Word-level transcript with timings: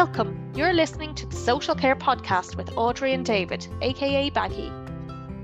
Welcome. 0.00 0.52
You're 0.54 0.74
listening 0.74 1.16
to 1.16 1.26
the 1.26 1.34
Social 1.34 1.74
Care 1.74 1.96
Podcast 1.96 2.54
with 2.54 2.70
Audrey 2.76 3.14
and 3.14 3.26
David, 3.26 3.66
aka 3.80 4.30
Baggie. 4.30 4.70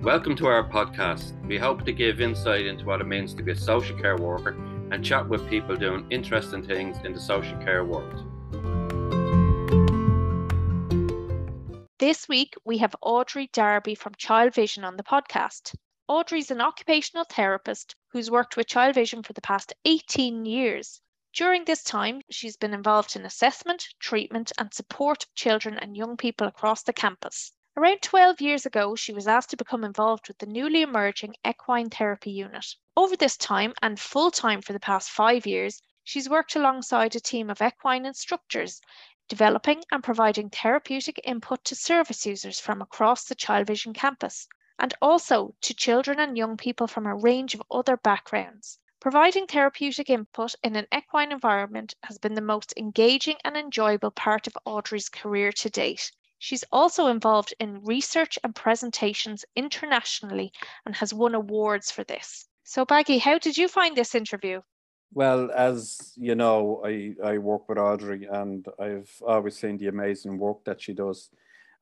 Welcome 0.01 0.37
to 0.37 0.47
our 0.47 0.63
podcast. 0.63 1.33
We 1.49 1.59
hope 1.59 1.85
to 1.87 1.93
give 1.93 2.21
insight 2.21 2.65
into 2.65 2.85
what 2.85 3.01
it 3.01 3.09
means 3.09 3.35
to 3.35 3.43
be 3.43 3.51
a 3.51 3.57
social 3.57 3.99
care 3.99 4.17
worker 4.17 4.51
and 4.93 5.05
chat 5.05 5.29
with 5.29 5.51
people 5.51 5.75
doing 5.75 6.07
interesting 6.11 6.65
things 6.65 6.99
in 7.05 7.13
the 7.15 7.21
social 7.21 7.59
care 7.65 7.85
world. 7.85 8.15
This 11.99 12.29
week, 12.29 12.55
we 12.65 12.79
have 12.79 12.95
Audrey 13.03 13.51
Darby 13.53 13.97
from 13.97 14.15
Childvision 14.15 14.85
on 14.85 14.97
the 14.97 15.03
podcast. 15.03 15.75
Audrey's 16.07 16.53
an 16.53 16.61
occupational 16.61 17.25
therapist 17.29 17.97
who's 18.13 18.31
worked 18.31 18.57
with 18.57 18.69
Childvision 18.69 19.27
for 19.27 19.33
the 19.33 19.41
past 19.41 19.73
18 19.85 20.47
years. 20.47 21.01
During 21.35 21.65
this 21.65 21.83
time, 21.83 22.23
she's 22.31 22.57
been 22.57 22.73
involved 22.73 23.17
in 23.17 23.25
assessment, 23.25 23.89
treatment, 23.99 24.53
and 24.57 24.73
support 24.73 25.25
of 25.25 25.35
children 25.35 25.77
and 25.77 25.97
young 25.97 26.17
people 26.17 26.47
across 26.47 26.85
the 26.85 26.93
campus. 26.93 27.51
Around 27.77 28.03
12 28.03 28.41
years 28.41 28.65
ago, 28.65 28.95
she 28.95 29.13
was 29.13 29.27
asked 29.27 29.51
to 29.51 29.57
become 29.57 29.83
involved 29.83 30.29
with 30.29 30.39
the 30.39 30.47
newly 30.47 30.81
emerging 30.81 31.35
equine 31.45 31.91
therapy 31.91 32.31
unit. 32.31 32.77
Over 32.97 33.17
this 33.17 33.37
time 33.37 33.75
and 33.83 33.99
full 33.99 34.31
time 34.31 34.63
for 34.63 34.73
the 34.73 34.79
past 34.79 35.11
five 35.11 35.45
years, 35.45 35.83
she's 36.05 36.29
worked 36.29 36.55
alongside 36.55 37.17
a 37.17 37.21
team 37.21 37.51
of 37.51 37.61
equine 37.61 38.07
instructors, 38.07 38.81
developing 39.29 39.83
and 39.91 40.05
providing 40.05 40.51
therapeutic 40.51 41.21
input 41.25 41.65
to 41.65 41.75
service 41.75 42.25
users 42.25 42.61
from 42.61 42.81
across 42.81 43.25
the 43.25 43.35
Childvision 43.35 43.93
campus, 43.93 44.47
and 44.79 44.95
also 45.03 45.57
to 45.63 45.75
children 45.75 46.21
and 46.21 46.37
young 46.37 46.57
people 46.57 46.87
from 46.87 47.07
a 47.07 47.17
range 47.17 47.55
of 47.55 47.63
other 47.73 47.97
backgrounds. 47.97 48.79
Providing 49.05 49.47
therapeutic 49.47 50.09
input 50.09 50.55
in 50.63 50.77
an 50.77 50.87
equine 50.91 51.31
environment 51.31 51.95
has 52.05 52.17
been 52.17 52.33
the 52.33 52.41
most 52.41 52.73
engaging 52.79 53.37
and 53.45 53.55
enjoyable 53.55 54.11
part 54.11 54.47
of 54.47 54.57
Audrey's 54.65 55.11
career 55.11 55.53
to 55.53 55.69
date. 55.69 56.11
She's 56.39 56.65
also 56.73 57.09
involved 57.09 57.53
in 57.61 57.85
research 57.85 58.39
and 58.43 58.55
presentations 58.55 59.45
internationally 59.55 60.53
and 60.87 60.97
has 60.97 61.13
won 61.13 61.35
awards 61.35 61.91
for 61.91 62.03
this. 62.05 62.49
So, 62.63 62.87
Baggie, 62.87 63.21
how 63.21 63.39
did 63.39 63.59
you 63.59 63.69
find 63.69 63.95
this 63.95 64.15
interview? 64.15 64.63
Well, 65.13 65.51
as 65.51 66.15
you 66.17 66.35
know, 66.35 66.81
I, 66.83 67.15
I 67.23 67.37
work 67.37 67.69
with 67.69 67.77
Audrey 67.77 68.25
and 68.25 68.67
I've 68.81 69.13
always 69.21 69.59
seen 69.59 69.77
the 69.77 69.89
amazing 69.89 70.39
work 70.39 70.65
that 70.65 70.81
she 70.81 70.95
does. 70.95 71.29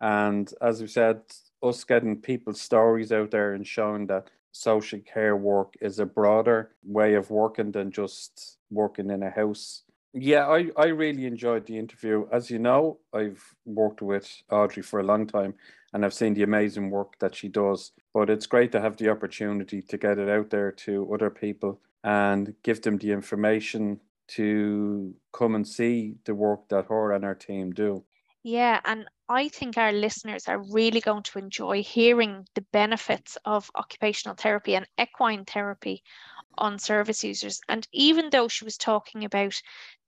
And 0.01 0.53
as 0.61 0.81
we 0.81 0.89
said, 0.89 1.21
us 1.63 1.85
getting 1.85 2.21
people's 2.21 2.61
stories 2.61 3.13
out 3.13 3.31
there 3.31 3.55
and 3.55 3.65
showing 3.65 4.09
that 4.09 4.29
social 4.53 5.01
care 5.01 5.37
work 5.37 5.75
is 5.81 5.99
a 5.99 6.07
broader 6.07 6.71
way 6.85 7.15
of 7.15 7.31
working 7.31 7.73
than 7.73 7.91
just 7.91 8.59
working 8.71 9.11
in 9.11 9.23
a 9.23 9.31
house. 9.31 9.83
Yeah, 10.15 10.47
I, 10.47 10.69
I 10.77 10.87
really 10.87 11.25
enjoyed 11.25 11.67
the 11.67 11.79
interview. 11.79 12.27
As 12.31 12.51
you 12.51 12.59
know, 12.59 12.99
I've 13.15 13.43
worked 13.65 14.03
with 14.03 14.31
Audrey 14.51 14.83
for 14.83 15.01
a 15.01 15.05
long 15.05 15.27
time 15.27 15.55
and 15.93 16.05
I've 16.05 16.15
seen 16.15 16.35
the 16.35 16.43
amazing 16.43 16.91
work 16.91 17.19
that 17.19 17.35
she 17.35 17.49
does. 17.49 17.93
But 18.13 18.29
it's 18.29 18.47
great 18.47 18.73
to 18.73 18.81
have 18.81 18.97
the 18.99 19.09
opportunity 19.09 19.81
to 19.83 19.97
get 19.97 20.19
it 20.19 20.29
out 20.29 20.51
there 20.51 20.71
to 20.71 21.13
other 21.13 21.31
people 21.31 21.81
and 22.05 22.55
give 22.63 22.83
them 22.83 22.99
the 22.99 23.13
information 23.13 24.01
to 24.29 25.15
come 25.33 25.55
and 25.55 25.67
see 25.67 26.17
the 26.25 26.35
work 26.35 26.69
that 26.69 26.87
her 26.87 27.13
and 27.13 27.25
her 27.25 27.35
team 27.35 27.73
do. 27.73 28.05
Yeah, 28.43 28.81
and 28.85 29.07
I 29.33 29.49
think 29.49 29.79
our 29.79 29.93
listeners 29.93 30.47
are 30.47 30.63
really 30.63 31.01
going 31.01 31.23
to 31.23 31.39
enjoy 31.39 31.83
hearing 31.83 32.47
the 32.55 32.61
benefits 32.61 33.39
of 33.47 33.71
occupational 33.75 34.37
therapy 34.37 34.77
and 34.77 34.87
equine 35.01 35.47
therapy 35.47 36.03
on 36.59 36.79
service 36.79 37.25
users. 37.25 37.61
And 37.67 37.89
even 37.93 38.29
though 38.29 38.49
she 38.49 38.67
was 38.67 38.77
talking 38.77 39.25
about 39.25 39.63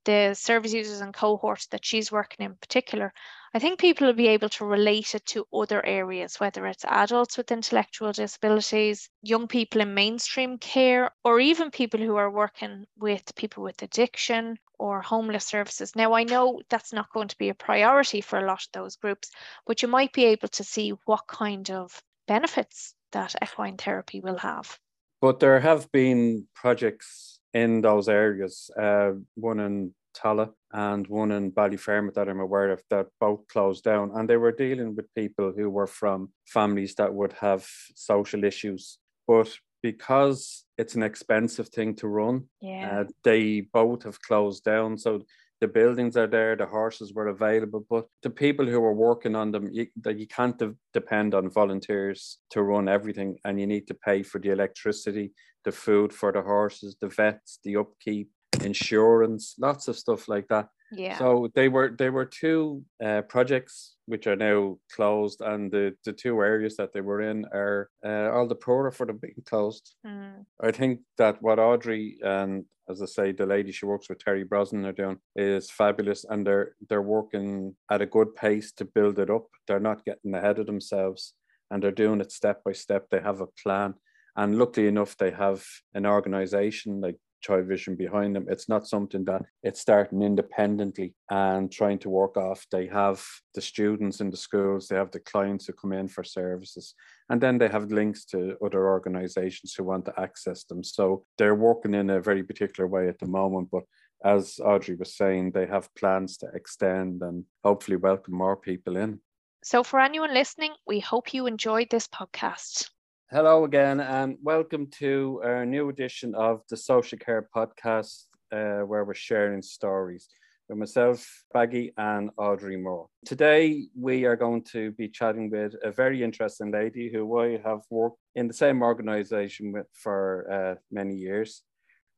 the 0.05 0.35
service 0.35 0.73
users 0.73 1.01
and 1.01 1.15
cohorts 1.15 1.67
that 1.69 1.85
she's 1.85 2.13
working 2.13 2.45
in 2.45 2.55
particular, 2.57 3.13
I 3.55 3.59
think 3.59 3.79
people 3.79 4.07
will 4.07 4.15
be 4.15 4.29
able 4.29 4.49
to 4.51 4.65
relate 4.65 5.15
it 5.15 5.25
to 5.27 5.47
other 5.53 5.85
areas, 5.85 6.41
whether 6.41 6.67
it's 6.67 6.85
adults 6.85 7.37
with 7.37 7.53
intellectual 7.53 8.13
disabilities, 8.13 9.09
young 9.23 9.47
people 9.47 9.81
in 9.81 9.95
mainstream 9.95 10.59
care, 10.59 11.11
or 11.25 11.39
even 11.39 11.70
people 11.70 12.01
who 12.01 12.17
are 12.17 12.31
working 12.31 12.87
with 12.97 13.35
people 13.37 13.63
with 13.63 13.81
addiction 13.83 14.59
or 14.79 15.01
homeless 15.01 15.45
services. 15.47 15.95
Now, 15.95 16.14
I 16.14 16.25
know 16.25 16.61
that's 16.69 16.93
not 16.93 17.13
going 17.13 17.29
to 17.29 17.39
be 17.39 17.48
a 17.48 17.55
priority 17.55 18.20
for 18.20 18.39
a 18.39 18.47
lot 18.47 18.63
of 18.64 18.73
those 18.73 18.97
groups, 18.97 19.31
but 19.67 19.83
you 19.83 19.89
might 19.89 20.13
be 20.13 20.25
able 20.27 20.48
to 20.48 20.64
see 20.64 20.91
what 21.05 21.27
kind 21.29 21.70
of 21.70 22.03
benefits 22.27 22.95
that 23.13 23.35
equine 23.43 23.77
therapy 23.77 24.20
will 24.20 24.39
have. 24.39 24.79
But 25.20 25.41
there 25.41 25.61
have 25.61 25.91
been 25.93 26.48
projects 26.55 27.41
in 27.55 27.81
those 27.81 28.09
areas, 28.09 28.70
uh, 28.79 29.13
one 29.37 29.61
in 29.61 29.95
Tallaght 30.15 30.53
and 30.73 31.07
one 31.07 31.33
in 31.33 31.53
Ballyfermot 31.53 32.15
that 32.15 32.29
I'm 32.29 32.41
aware 32.41 32.70
of 32.70 32.83
that 32.91 33.07
both 33.20 33.47
closed 33.48 33.85
down. 33.85 34.11
And 34.15 34.29
they 34.29 34.37
were 34.37 34.53
dealing 34.53 34.95
with 34.95 35.15
people 35.15 35.53
who 35.57 35.70
were 35.70 35.87
from 35.87 36.31
families 36.47 36.95
that 36.97 37.14
would 37.14 37.33
have 37.35 37.67
social 37.95 38.45
issues. 38.45 38.98
But 39.27 39.57
because 39.83 40.64
it's 40.79 40.95
an 40.95 41.03
expensive 41.03 41.69
thing 41.69 41.95
to 41.97 42.09
run, 42.09 42.45
yeah. 42.61 43.01
Uh, 43.01 43.05
they 43.23 43.61
both 43.61 44.03
have 44.05 44.20
closed 44.20 44.64
down. 44.64 44.98
So 44.98 45.23
the 45.61 45.69
buildings 45.69 46.17
are 46.17 46.27
there, 46.27 46.57
the 46.57 46.67
horses 46.67 47.13
were 47.15 47.29
available, 47.29 47.87
but 47.89 48.07
the 48.23 48.31
people 48.31 48.67
who 48.67 48.81
were 48.81 48.92
working 48.92 49.35
on 49.35 49.51
them, 49.51 49.69
you, 49.73 49.87
you 50.05 50.27
can't 50.27 50.59
de- 50.59 50.75
depend 50.92 51.35
on 51.35 51.51
volunteers 51.51 52.39
to 52.51 52.63
run 52.63 52.89
everything, 52.89 53.39
and 53.45 53.61
you 53.61 53.67
need 53.67 53.87
to 53.87 53.95
pay 53.95 54.23
for 54.23 54.41
the 54.41 54.51
electricity, 54.51 55.33
the 55.64 55.73
food 55.73 56.13
for 56.13 56.33
the 56.33 56.43
horses, 56.43 56.97
the 57.01 57.09
vets, 57.09 57.61
the 57.64 57.77
upkeep, 57.77 58.31
insurance, 58.63 59.55
lots 59.59 59.89
of 59.89 59.97
stuff 59.97 60.29
like 60.29 60.48
that. 60.48 60.69
Yeah. 60.93 61.19
So 61.19 61.48
they 61.55 61.69
were 61.69 61.95
they 61.97 62.11
were 62.11 62.25
two 62.25 62.85
uh, 63.05 63.23
projects 63.23 63.94
which 64.07 64.27
are 64.27 64.37
now 64.37 64.77
closed, 64.95 65.41
and 65.41 65.70
the, 65.70 65.95
the 66.05 66.13
two 66.13 66.41
areas 66.41 66.77
that 66.77 66.92
they 66.92 67.01
were 67.01 67.23
in 67.23 67.45
are 67.47 67.89
uh, 68.05 68.31
all 68.31 68.47
the 68.47 68.55
poorer 68.55 68.91
for 68.91 69.07
them 69.07 69.19
being 69.19 69.42
closed. 69.47 69.95
Mm. 70.07 70.45
I 70.61 70.70
think 70.70 71.01
that 71.19 71.42
what 71.42 71.59
Audrey 71.59 72.19
and 72.23 72.64
as 72.89 73.01
I 73.01 73.07
say, 73.07 73.33
the 73.33 73.47
lady 73.47 73.73
she 73.73 73.87
works 73.87 74.09
with, 74.09 74.19
Terry 74.19 74.45
Brosnan, 74.45 74.85
are 74.85 74.93
doing 74.93 75.19
is 75.37 75.70
fabulous, 75.70 76.25
and 76.29 76.47
they're 76.47 76.75
they're 76.89 77.03
working 77.03 77.75
at 77.91 78.03
a 78.03 78.07
good 78.07 78.35
pace 78.35 78.73
to 78.73 78.85
build 78.85 79.19
it 79.19 79.31
up. 79.31 79.47
They're 79.67 79.81
not 79.81 80.05
getting 80.05 80.35
ahead 80.35 80.59
of 80.59 80.67
themselves, 80.67 81.35
and 81.70 81.83
they're 81.83 81.91
doing 81.91 82.20
it 82.20 82.33
step 82.33 82.63
by 82.64 82.73
step. 82.73 83.07
They 83.11 83.20
have 83.20 83.41
a 83.41 83.47
plan, 83.63 83.95
and 84.37 84.59
luckily 84.59 84.87
enough, 84.87 85.17
they 85.17 85.31
have 85.31 85.64
an 85.95 86.07
organization 86.07 87.01
like 87.01 87.17
Childvision 87.47 87.97
behind 87.97 88.35
them. 88.35 88.47
It's 88.49 88.69
not 88.69 88.87
something 88.87 89.25
that 89.27 89.43
it's 89.63 89.81
starting 89.81 90.23
independently 90.23 91.15
and 91.31 91.71
trying 91.71 91.99
to 92.01 92.11
work 92.11 92.37
off. 92.37 92.67
They 92.71 92.87
have 92.87 93.25
the 93.55 93.61
students 93.61 94.21
in 94.21 94.31
the 94.31 94.37
schools, 94.37 94.89
they 94.89 94.97
have 94.97 95.11
the 95.11 95.21
clients 95.21 95.67
who 95.67 95.73
come 95.73 95.93
in 95.93 96.09
for 96.09 96.25
services, 96.25 96.95
and 97.29 97.41
then 97.41 97.59
they 97.59 97.69
have 97.69 97.93
links 97.93 98.25
to 98.27 98.57
other 98.65 98.89
organizations 98.89 99.75
who 99.75 99.85
want 99.85 100.05
to 100.07 100.21
access 100.21 100.65
them. 100.65 100.83
So 100.83 101.25
they're 101.39 101.55
working 101.55 101.95
in 101.95 102.11
a 102.11 102.21
very 102.21 102.43
particular 102.43 102.89
way 102.89 103.09
at 103.09 103.19
the 103.19 103.27
moment, 103.27 103.69
but 103.71 103.85
as 104.25 104.59
Audrey 104.65 104.97
was 104.97 105.17
saying, 105.17 105.51
they 105.51 105.67
have 105.67 105.95
plans 105.95 106.39
to 106.39 106.47
extend 106.55 107.23
and 107.23 107.45
hopefully 107.63 107.99
welcome 107.99 108.35
more 108.35 108.57
people 108.57 108.97
in. 108.97 109.21
So, 109.63 109.83
for 109.83 110.01
anyone 110.01 110.35
listening, 110.35 110.73
we 110.87 111.01
hope 111.01 111.33
you 111.33 111.47
enjoyed 111.47 111.89
this 111.91 112.07
podcast. 112.07 112.91
Hello 113.34 113.64
again, 113.64 113.98
and 113.98 114.39
welcome 114.45 114.86
to 115.00 115.40
our 115.42 115.67
new 115.67 115.89
edition 115.89 116.36
of 116.36 116.62
the 116.70 116.77
Social 116.77 117.18
Care 117.18 117.48
Podcast, 117.52 118.27
uh, 118.52 118.86
where 118.86 119.05
we're 119.05 119.12
sharing 119.12 119.61
stories 119.61 120.28
with 120.68 120.78
myself, 120.78 121.42
Baggie, 121.52 121.92
and 121.96 122.30
Audrey 122.36 122.77
Moore. 122.77 123.08
Today, 123.24 123.89
we 124.00 124.24
are 124.24 124.36
going 124.36 124.62
to 124.70 124.92
be 124.92 125.08
chatting 125.08 125.50
with 125.50 125.74
a 125.83 125.90
very 125.90 126.22
interesting 126.22 126.70
lady 126.70 127.11
who 127.12 127.40
I 127.40 127.58
have 127.64 127.80
worked 127.90 128.20
in 128.37 128.46
the 128.46 128.55
same 128.55 128.82
organization 128.82 129.72
with 129.72 129.88
for 129.94 130.46
uh, 130.49 130.75
many 130.93 131.16
years. 131.16 131.62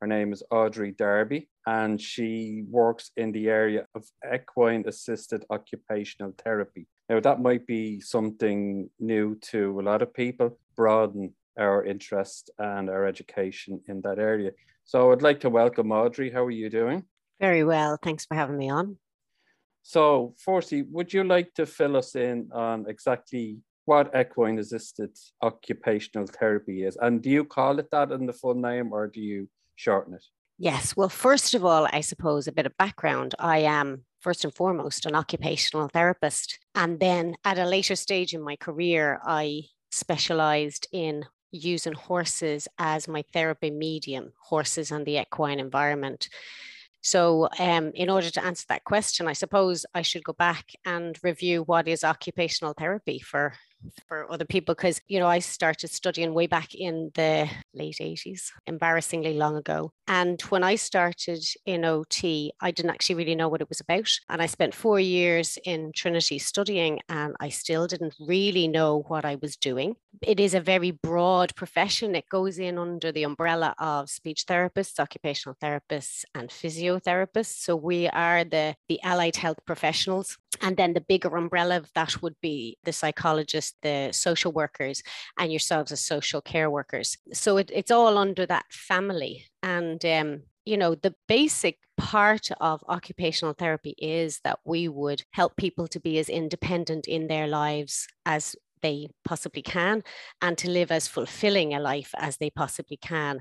Her 0.00 0.06
name 0.06 0.32
is 0.32 0.42
Audrey 0.50 0.92
Darby, 0.92 1.48
and 1.66 1.98
she 1.98 2.64
works 2.68 3.12
in 3.16 3.32
the 3.32 3.48
area 3.48 3.86
of 3.94 4.04
equine 4.30 4.84
assisted 4.86 5.44
occupational 5.48 6.34
therapy. 6.36 6.86
Now, 7.08 7.20
that 7.20 7.40
might 7.40 7.66
be 7.66 8.00
something 8.00 8.90
new 9.00 9.36
to 9.52 9.80
a 9.80 9.82
lot 9.82 10.02
of 10.02 10.12
people, 10.12 10.58
broaden 10.76 11.32
our 11.58 11.82
interest 11.82 12.50
and 12.58 12.90
our 12.90 13.06
education 13.06 13.80
in 13.88 14.02
that 14.02 14.18
area. 14.18 14.50
So, 14.84 15.12
I'd 15.12 15.22
like 15.22 15.40
to 15.40 15.50
welcome 15.50 15.90
Audrey. 15.92 16.30
How 16.30 16.44
are 16.44 16.50
you 16.50 16.68
doing? 16.68 17.04
Very 17.40 17.64
well. 17.64 17.98
Thanks 18.02 18.26
for 18.26 18.34
having 18.34 18.58
me 18.58 18.68
on. 18.68 18.98
So, 19.82 20.34
firstly, 20.36 20.82
would 20.82 21.14
you 21.14 21.24
like 21.24 21.54
to 21.54 21.64
fill 21.64 21.96
us 21.96 22.16
in 22.16 22.50
on 22.52 22.84
exactly 22.86 23.60
what 23.86 24.14
equine 24.14 24.58
assisted 24.58 25.16
occupational 25.40 26.26
therapy 26.26 26.84
is? 26.84 26.98
And 27.00 27.22
do 27.22 27.30
you 27.30 27.44
call 27.44 27.78
it 27.78 27.90
that 27.92 28.12
in 28.12 28.26
the 28.26 28.32
full 28.34 28.56
name 28.56 28.92
or 28.92 29.06
do 29.06 29.20
you 29.22 29.48
shorten 29.76 30.14
it? 30.14 30.24
Yes. 30.58 30.96
Well, 30.96 31.08
first 31.10 31.54
of 31.54 31.64
all, 31.64 31.86
I 31.92 32.00
suppose 32.00 32.48
a 32.48 32.52
bit 32.52 32.66
of 32.66 32.76
background. 32.78 33.34
I 33.38 33.58
am 33.58 34.04
first 34.20 34.44
and 34.44 34.54
foremost 34.54 35.06
an 35.06 35.14
occupational 35.14 35.88
therapist. 35.88 36.58
And 36.74 36.98
then 36.98 37.36
at 37.44 37.58
a 37.58 37.66
later 37.66 37.94
stage 37.96 38.34
in 38.34 38.42
my 38.42 38.56
career, 38.56 39.20
I 39.24 39.64
specialized 39.90 40.88
in 40.92 41.26
using 41.52 41.92
horses 41.92 42.68
as 42.78 43.06
my 43.08 43.22
therapy 43.32 43.70
medium, 43.70 44.32
horses 44.40 44.90
and 44.90 45.06
the 45.06 45.18
equine 45.20 45.60
environment 45.60 46.28
So, 47.02 47.48
um, 47.58 47.92
in 47.94 48.10
order 48.10 48.30
to 48.30 48.44
answer 48.44 48.64
that 48.68 48.84
question, 48.84 49.28
I 49.28 49.32
suppose 49.32 49.86
I 49.94 50.02
should 50.02 50.24
go 50.24 50.32
back 50.32 50.72
and 50.84 51.16
review 51.22 51.62
what 51.62 51.86
is 51.86 52.02
occupational 52.02 52.74
therapy 52.74 53.20
for 53.20 53.54
for 54.06 54.30
other 54.30 54.44
people 54.44 54.74
because 54.74 55.00
you 55.08 55.18
know 55.18 55.26
I 55.26 55.40
started 55.40 55.88
studying 55.88 56.34
way 56.34 56.46
back 56.46 56.74
in 56.74 57.10
the 57.14 57.48
late 57.74 57.98
80s 58.00 58.50
embarrassingly 58.66 59.34
long 59.34 59.56
ago. 59.56 59.92
And 60.08 60.40
when 60.42 60.62
I 60.62 60.76
started 60.76 61.44
in 61.64 61.84
OT 61.84 62.52
I 62.60 62.70
didn't 62.70 62.90
actually 62.90 63.16
really 63.16 63.34
know 63.34 63.48
what 63.48 63.60
it 63.60 63.68
was 63.68 63.80
about. 63.80 64.08
And 64.28 64.42
I 64.42 64.46
spent 64.46 64.74
4 64.74 65.00
years 65.00 65.58
in 65.64 65.92
Trinity 65.94 66.38
studying 66.38 67.00
and 67.08 67.34
I 67.40 67.48
still 67.48 67.86
didn't 67.86 68.14
really 68.20 68.68
know 68.68 69.04
what 69.08 69.24
I 69.24 69.36
was 69.36 69.56
doing 69.56 69.96
it 70.22 70.40
is 70.40 70.54
a 70.54 70.60
very 70.60 70.90
broad 70.90 71.54
profession 71.54 72.14
it 72.14 72.28
goes 72.28 72.58
in 72.58 72.78
under 72.78 73.12
the 73.12 73.22
umbrella 73.22 73.74
of 73.78 74.08
speech 74.08 74.44
therapists 74.46 74.98
occupational 74.98 75.56
therapists 75.62 76.24
and 76.34 76.50
physiotherapists 76.50 77.58
so 77.64 77.76
we 77.76 78.08
are 78.08 78.44
the 78.44 78.74
the 78.88 79.00
allied 79.02 79.36
health 79.36 79.58
professionals 79.66 80.38
and 80.62 80.76
then 80.76 80.94
the 80.94 81.00
bigger 81.00 81.36
umbrella 81.36 81.76
of 81.76 81.90
that 81.94 82.22
would 82.22 82.36
be 82.40 82.78
the 82.84 82.92
psychologists, 82.92 83.74
the 83.82 84.10
social 84.12 84.52
workers, 84.52 85.02
and 85.38 85.52
yourselves 85.52 85.92
as 85.92 86.00
social 86.00 86.40
care 86.40 86.70
workers. 86.70 87.16
So 87.32 87.56
it, 87.58 87.70
it's 87.72 87.90
all 87.90 88.18
under 88.18 88.46
that 88.46 88.66
family. 88.70 89.44
And, 89.62 90.04
um, 90.04 90.42
you 90.64 90.76
know, 90.76 90.94
the 90.94 91.14
basic 91.28 91.78
part 91.96 92.50
of 92.60 92.84
occupational 92.88 93.54
therapy 93.54 93.94
is 93.98 94.40
that 94.44 94.58
we 94.64 94.88
would 94.88 95.22
help 95.32 95.56
people 95.56 95.86
to 95.88 96.00
be 96.00 96.18
as 96.18 96.28
independent 96.28 97.06
in 97.06 97.28
their 97.28 97.46
lives 97.46 98.06
as 98.24 98.56
they 98.82 99.08
possibly 99.24 99.62
can 99.62 100.02
and 100.42 100.56
to 100.58 100.70
live 100.70 100.90
as 100.90 101.08
fulfilling 101.08 101.74
a 101.74 101.80
life 101.80 102.14
as 102.18 102.36
they 102.36 102.50
possibly 102.50 102.96
can. 102.96 103.40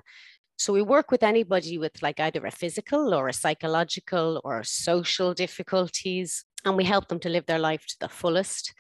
So 0.58 0.72
we 0.72 0.82
work 0.82 1.12
with 1.12 1.24
anybody 1.24 1.78
with 1.78 2.02
like 2.02 2.20
either 2.20 2.46
a 2.46 2.52
physical 2.52 3.14
or 3.14 3.28
a 3.28 3.34
psychological 3.34 4.42
or 4.44 4.64
social 4.64 5.34
difficulties 5.34 6.46
and 6.64 6.76
we 6.76 6.84
help 6.84 7.08
them 7.08 7.20
to 7.20 7.30
live 7.30 7.46
their 7.46 7.60
life 7.60 7.86
to 7.86 7.96
the 8.00 8.10
fullest. 8.10 8.74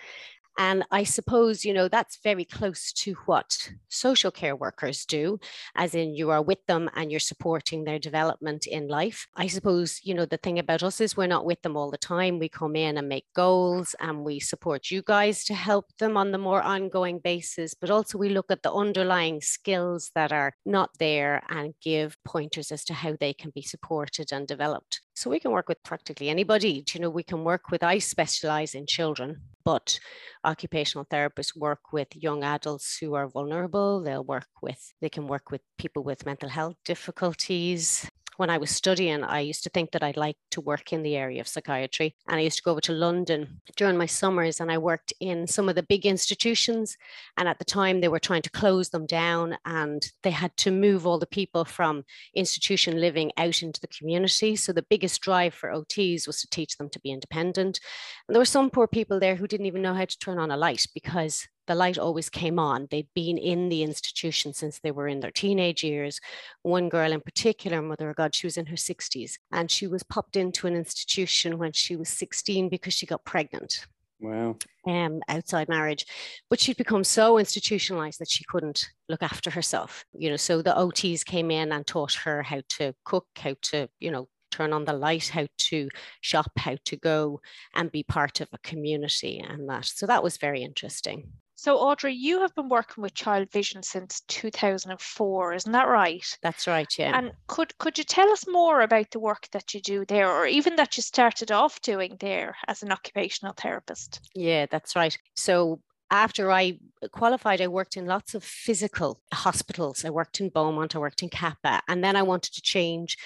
And 0.57 0.85
I 0.89 1.03
suppose, 1.03 1.65
you 1.65 1.73
know, 1.73 1.89
that's 1.89 2.19
very 2.23 2.45
close 2.45 2.93
to 2.93 3.15
what 3.25 3.71
social 3.89 4.31
care 4.31 4.55
workers 4.55 5.05
do, 5.05 5.39
as 5.75 5.93
in 5.93 6.15
you 6.15 6.29
are 6.29 6.41
with 6.41 6.65
them 6.65 6.89
and 6.95 7.11
you're 7.11 7.19
supporting 7.19 7.83
their 7.83 7.99
development 7.99 8.65
in 8.65 8.87
life. 8.87 9.27
I 9.35 9.47
suppose, 9.47 9.99
you 10.03 10.13
know, 10.13 10.25
the 10.25 10.37
thing 10.37 10.57
about 10.57 10.81
us 10.81 11.01
is 11.01 11.17
we're 11.17 11.27
not 11.27 11.45
with 11.45 11.61
them 11.61 11.75
all 11.75 11.91
the 11.91 11.97
time. 11.97 12.39
We 12.39 12.47
come 12.47 12.75
in 12.75 12.97
and 12.97 13.09
make 13.09 13.25
goals 13.35 13.95
and 13.99 14.23
we 14.23 14.39
support 14.39 14.91
you 14.91 15.01
guys 15.01 15.43
to 15.45 15.53
help 15.53 15.87
them 15.97 16.15
on 16.15 16.31
the 16.31 16.37
more 16.37 16.61
ongoing 16.61 17.19
basis, 17.19 17.73
but 17.73 17.89
also 17.89 18.17
we 18.17 18.29
look 18.29 18.49
at 18.49 18.63
the 18.63 18.73
underlying 18.73 19.41
skills 19.41 20.11
that 20.15 20.31
are 20.31 20.53
not 20.65 20.91
there 20.99 21.43
and 21.49 21.73
give 21.81 22.17
pointers 22.23 22.71
as 22.71 22.85
to 22.85 22.93
how 22.93 23.15
they 23.19 23.33
can 23.33 23.51
be 23.53 23.61
supported 23.61 24.31
and 24.31 24.47
developed. 24.47 25.01
So 25.15 25.29
we 25.29 25.39
can 25.39 25.51
work 25.51 25.69
with 25.69 25.81
practically 25.83 26.29
anybody. 26.29 26.83
You 26.93 26.99
know, 26.99 27.09
we 27.09 27.23
can 27.23 27.43
work 27.43 27.71
with, 27.71 27.83
I 27.83 27.99
specialize 27.99 28.75
in 28.75 28.85
children, 28.85 29.41
but 29.63 29.97
occupational 30.43 31.05
therapists 31.05 31.55
work 31.55 31.93
with 31.93 32.09
young 32.15 32.43
adults 32.43 32.97
who 32.97 33.13
are 33.15 33.29
vulnerable. 33.29 34.01
They'll 34.01 34.25
work 34.25 34.49
with, 34.61 34.93
they 34.99 35.09
can 35.09 35.27
work 35.27 35.51
with 35.51 35.61
people 35.77 36.03
with 36.03 36.25
mental 36.25 36.49
health 36.49 36.75
difficulties 36.83 38.09
when 38.37 38.49
I 38.49 38.57
was 38.57 38.69
studying, 38.69 39.23
I 39.23 39.39
used 39.41 39.63
to 39.63 39.69
think 39.69 39.91
that 39.91 40.03
I'd 40.03 40.17
like 40.17 40.37
to 40.51 40.61
work 40.61 40.91
in 40.91 41.03
the 41.03 41.15
area 41.15 41.41
of 41.41 41.47
psychiatry. 41.47 42.15
And 42.27 42.37
I 42.37 42.41
used 42.41 42.57
to 42.57 42.63
go 42.63 42.71
over 42.71 42.81
to 42.81 42.93
London 42.93 43.61
during 43.75 43.97
my 43.97 44.05
summers 44.05 44.59
and 44.59 44.71
I 44.71 44.77
worked 44.77 45.13
in 45.19 45.47
some 45.47 45.69
of 45.69 45.75
the 45.75 45.83
big 45.83 46.05
institutions. 46.05 46.97
And 47.37 47.47
at 47.47 47.59
the 47.59 47.65
time, 47.65 48.01
they 48.01 48.07
were 48.07 48.19
trying 48.19 48.41
to 48.43 48.49
close 48.49 48.89
them 48.89 49.05
down 49.05 49.57
and 49.65 50.05
they 50.23 50.31
had 50.31 50.55
to 50.57 50.71
move 50.71 51.05
all 51.07 51.19
the 51.19 51.25
people 51.25 51.65
from 51.65 52.03
institution 52.35 52.99
living 52.99 53.31
out 53.37 53.61
into 53.61 53.79
the 53.79 53.87
community. 53.87 54.55
So 54.55 54.73
the 54.73 54.85
biggest 54.89 55.21
drive 55.21 55.53
for 55.53 55.69
OTs 55.69 56.27
was 56.27 56.41
to 56.41 56.49
teach 56.49 56.77
them 56.77 56.89
to 56.89 56.99
be 56.99 57.11
independent. 57.11 57.79
And 58.27 58.35
there 58.35 58.41
were 58.41 58.45
some 58.45 58.69
poor 58.69 58.87
people 58.87 59.19
there 59.19 59.35
who 59.35 59.47
didn't 59.47 59.65
even 59.67 59.81
know 59.81 59.93
how 59.93 60.05
to 60.05 60.19
turn 60.19 60.39
on 60.39 60.51
a 60.51 60.57
light 60.57 60.85
because 60.93 61.47
the 61.67 61.75
light 61.75 61.97
always 61.97 62.29
came 62.29 62.59
on. 62.59 62.87
They'd 62.89 63.07
been 63.13 63.37
in 63.37 63.69
the 63.69 63.83
institution 63.83 64.53
since 64.53 64.79
they 64.79 64.91
were 64.91 65.07
in 65.07 65.19
their 65.19 65.31
teenage 65.31 65.83
years. 65.83 66.19
One 66.63 66.89
girl 66.89 67.11
in 67.11 67.21
particular, 67.21 67.81
Mother 67.81 68.09
of 68.09 68.15
God, 68.15 68.35
she 68.35 68.47
was 68.47 68.57
in 68.57 68.67
her 68.67 68.75
60s 68.75 69.37
and 69.51 69.69
she 69.69 69.87
was 69.87 70.03
popped 70.03 70.35
into 70.35 70.67
an 70.67 70.75
institution 70.75 71.57
when 71.57 71.71
she 71.71 71.95
was 71.95 72.09
16 72.09 72.69
because 72.69 72.93
she 72.93 73.05
got 73.05 73.25
pregnant. 73.25 73.85
Wow. 74.19 74.55
Um, 74.87 75.21
outside 75.27 75.69
marriage. 75.69 76.05
But 76.49 76.59
she'd 76.59 76.77
become 76.77 77.03
so 77.03 77.37
institutionalized 77.37 78.19
that 78.19 78.29
she 78.29 78.45
couldn't 78.45 78.87
look 79.09 79.21
after 79.21 79.49
herself. 79.49 80.05
You 80.13 80.29
know, 80.29 80.37
so 80.37 80.61
the 80.61 80.73
OTs 80.73 81.25
came 81.25 81.51
in 81.51 81.71
and 81.71 81.85
taught 81.85 82.13
her 82.13 82.41
how 82.43 82.61
to 82.69 82.93
cook, 83.03 83.27
how 83.37 83.55
to, 83.63 83.89
you 83.99 84.11
know, 84.11 84.29
turn 84.51 84.71
on 84.71 84.85
the 84.85 84.93
light, 84.93 85.27
how 85.27 85.47
to 85.57 85.89
shop, 86.21 86.51
how 86.57 86.77
to 86.85 86.95
go 86.95 87.41
and 87.73 87.91
be 87.91 88.03
part 88.03 88.39
of 88.39 88.47
a 88.53 88.57
community 88.59 89.39
and 89.39 89.67
that. 89.69 89.85
So 89.85 90.05
that 90.07 90.23
was 90.23 90.37
very 90.37 90.63
interesting. 90.63 91.33
So, 91.55 91.77
Audrey, 91.77 92.13
you 92.13 92.41
have 92.41 92.53
been 92.53 92.67
working 92.67 93.01
with 93.01 93.13
Childvision 93.13 93.83
since 93.83 94.21
2004, 94.27 95.53
isn't 95.53 95.71
that 95.71 95.87
right? 95.87 96.37
That's 96.41 96.67
right, 96.67 96.93
yeah. 96.99 97.17
And 97.17 97.31
could 97.47 97.77
could 97.77 97.97
you 97.97 98.03
tell 98.03 98.29
us 98.29 98.45
more 98.45 98.81
about 98.81 99.11
the 99.11 99.19
work 99.19 99.47
that 99.51 99.73
you 99.73 99.79
do 99.79 100.05
there, 100.05 100.29
or 100.29 100.45
even 100.45 100.75
that 100.75 100.97
you 100.97 101.03
started 101.03 101.51
off 101.51 101.81
doing 101.81 102.17
there 102.19 102.57
as 102.67 102.83
an 102.83 102.91
occupational 102.91 103.53
therapist? 103.53 104.19
Yeah, 104.35 104.65
that's 104.69 104.95
right. 104.95 105.17
So, 105.35 105.79
after 106.11 106.51
I 106.51 106.77
qualified, 107.11 107.61
I 107.61 107.67
worked 107.67 107.97
in 107.97 108.05
lots 108.05 108.35
of 108.35 108.43
physical 108.43 109.21
hospitals. 109.33 110.05
I 110.05 110.09
worked 110.09 110.39
in 110.39 110.49
Beaumont, 110.49 110.95
I 110.95 110.99
worked 110.99 111.23
in 111.23 111.29
Cappagh, 111.29 111.81
and 111.87 112.03
then 112.03 112.15
I 112.15 112.23
wanted 112.23 112.53
to 112.53 112.61
change 112.61 113.17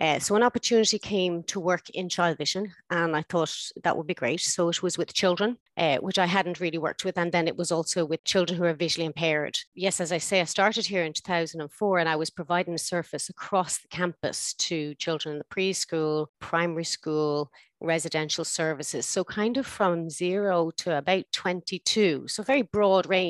uh, 0.00 0.18
so 0.18 0.34
an 0.34 0.42
opportunity 0.42 0.98
came 0.98 1.44
to 1.44 1.60
work 1.60 1.88
in 1.90 2.08
Childvision, 2.08 2.72
and 2.90 3.14
I 3.14 3.22
thought 3.22 3.54
that 3.84 3.96
would 3.96 4.08
be 4.08 4.14
great. 4.14 4.40
So 4.40 4.68
it 4.68 4.82
was 4.82 4.98
with 4.98 5.14
children, 5.14 5.56
uh, 5.76 5.98
which 5.98 6.18
I 6.18 6.26
hadn't 6.26 6.58
really 6.58 6.78
worked 6.78 7.04
with, 7.04 7.16
and 7.16 7.30
then 7.30 7.46
it 7.46 7.56
was 7.56 7.70
also 7.70 8.04
with 8.04 8.24
children 8.24 8.58
who 8.58 8.64
are 8.64 8.74
visually 8.74 9.06
impaired. 9.06 9.56
Yes, 9.74 10.00
as 10.00 10.10
I 10.10 10.18
say, 10.18 10.40
I 10.40 10.44
started 10.44 10.86
here 10.86 11.04
in 11.04 11.12
2004, 11.12 11.98
and 11.98 12.08
I 12.08 12.16
was 12.16 12.28
providing 12.30 12.74
a 12.74 12.78
service 12.78 13.28
across 13.28 13.78
the 13.78 13.88
campus 13.88 14.54
to 14.54 14.96
children 14.96 15.34
in 15.34 15.38
the 15.38 15.44
preschool, 15.44 16.26
primary 16.40 16.84
school, 16.84 17.52
residential 17.80 18.44
services. 18.44 19.06
So 19.06 19.22
kind 19.22 19.56
of 19.56 19.66
from 19.66 20.10
zero 20.10 20.70
to 20.78 20.98
about 20.98 21.26
22. 21.32 22.26
So 22.28 22.42
very 22.42 22.62
broad 22.62 23.08
range. 23.08 23.23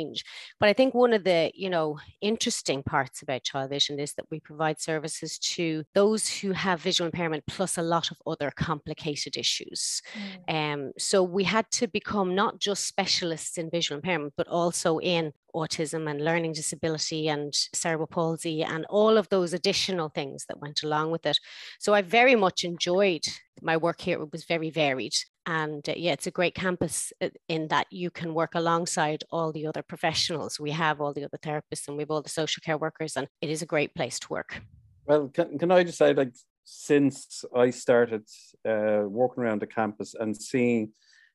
But 0.60 0.68
I 0.68 0.72
think 0.72 0.94
one 0.94 1.12
of 1.12 1.24
the, 1.24 1.50
you 1.54 1.70
know, 1.70 1.98
interesting 2.20 2.82
parts 2.82 3.22
about 3.22 3.44
Childvision 3.44 3.98
is 4.00 4.14
that 4.14 4.26
we 4.30 4.40
provide 4.40 4.80
services 4.80 5.38
to 5.38 5.84
those 5.94 6.28
who 6.28 6.52
have 6.52 6.80
visual 6.80 7.06
impairment 7.06 7.44
plus 7.46 7.78
a 7.78 7.82
lot 7.82 8.10
of 8.10 8.16
other 8.26 8.50
complicated 8.54 9.36
issues. 9.36 10.02
Mm. 10.48 10.74
Um, 10.74 10.92
so 10.98 11.22
we 11.22 11.44
had 11.44 11.70
to 11.72 11.86
become 11.86 12.34
not 12.34 12.58
just 12.58 12.86
specialists 12.86 13.58
in 13.58 13.70
visual 13.70 13.98
impairment, 13.98 14.34
but 14.36 14.48
also 14.48 14.98
in 14.98 15.32
autism 15.54 16.10
and 16.10 16.24
learning 16.24 16.52
disability 16.52 17.28
and 17.28 17.54
cerebral 17.74 18.06
palsy 18.06 18.62
and 18.62 18.84
all 18.90 19.16
of 19.16 19.28
those 19.28 19.52
additional 19.52 20.08
things 20.08 20.44
that 20.46 20.60
went 20.60 20.82
along 20.82 21.10
with 21.10 21.24
it. 21.26 21.38
So 21.78 21.94
I 21.94 22.02
very 22.02 22.34
much 22.34 22.64
enjoyed 22.64 23.24
my 23.62 23.76
work 23.76 24.00
here. 24.00 24.20
It 24.20 24.32
was 24.32 24.44
very 24.44 24.70
varied. 24.70 25.14
And 25.46 25.86
uh, 25.88 25.94
yeah, 25.96 26.12
it's 26.12 26.26
a 26.26 26.30
great 26.30 26.54
campus 26.54 27.12
uh, 27.20 27.28
in 27.48 27.68
that 27.68 27.86
you 27.90 28.10
can 28.10 28.34
work 28.34 28.54
alongside 28.54 29.24
all 29.30 29.52
the 29.52 29.66
other 29.66 29.82
professionals. 29.82 30.58
We 30.58 30.70
have 30.70 31.00
all 31.00 31.12
the 31.12 31.24
other 31.24 31.38
therapists 31.38 31.86
and 31.86 31.96
we 31.96 32.02
have 32.02 32.10
all 32.10 32.22
the 32.22 32.28
social 32.30 32.62
care 32.64 32.78
workers, 32.78 33.16
and 33.16 33.28
it 33.40 33.50
is 33.50 33.62
a 33.62 33.66
great 33.66 33.94
place 33.94 34.18
to 34.20 34.28
work. 34.30 34.62
Well, 35.06 35.28
can, 35.28 35.58
can 35.58 35.70
I 35.70 35.84
just 35.84 35.98
say, 35.98 36.14
like, 36.14 36.32
since 36.64 37.44
I 37.54 37.70
started 37.70 38.26
uh, 38.66 39.02
walking 39.04 39.44
around 39.44 39.60
the 39.60 39.66
campus 39.66 40.14
and 40.18 40.34
seeing 40.34 40.92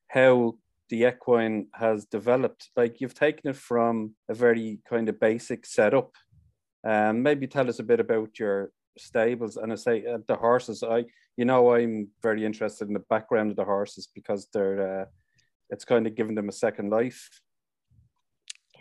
how 0.08 0.56
the 0.90 1.04
equine 1.04 1.68
has 1.72 2.04
developed, 2.04 2.70
like 2.76 3.00
you've 3.00 3.14
taken 3.14 3.50
it 3.50 3.56
from 3.56 4.14
a 4.28 4.34
very 4.34 4.80
kind 4.88 5.08
of 5.08 5.20
basic 5.20 5.64
setup. 5.64 6.14
Um, 6.86 7.22
maybe 7.22 7.46
tell 7.46 7.68
us 7.68 7.78
a 7.78 7.84
bit 7.84 8.00
about 8.00 8.38
your 8.38 8.72
stables 8.98 9.56
and 9.56 9.72
I 9.72 9.76
say 9.76 10.04
uh, 10.04 10.18
the 10.26 10.36
horses. 10.36 10.82
I, 10.82 11.04
you 11.36 11.44
know, 11.44 11.74
I'm 11.74 12.08
very 12.22 12.44
interested 12.44 12.88
in 12.88 12.94
the 12.94 13.04
background 13.08 13.50
of 13.50 13.56
the 13.56 13.64
horses 13.64 14.08
because 14.14 14.48
they're, 14.52 15.02
uh, 15.02 15.04
it's 15.70 15.84
kind 15.84 16.06
of 16.06 16.16
giving 16.16 16.34
them 16.34 16.48
a 16.48 16.52
second 16.52 16.90
life. 16.90 17.28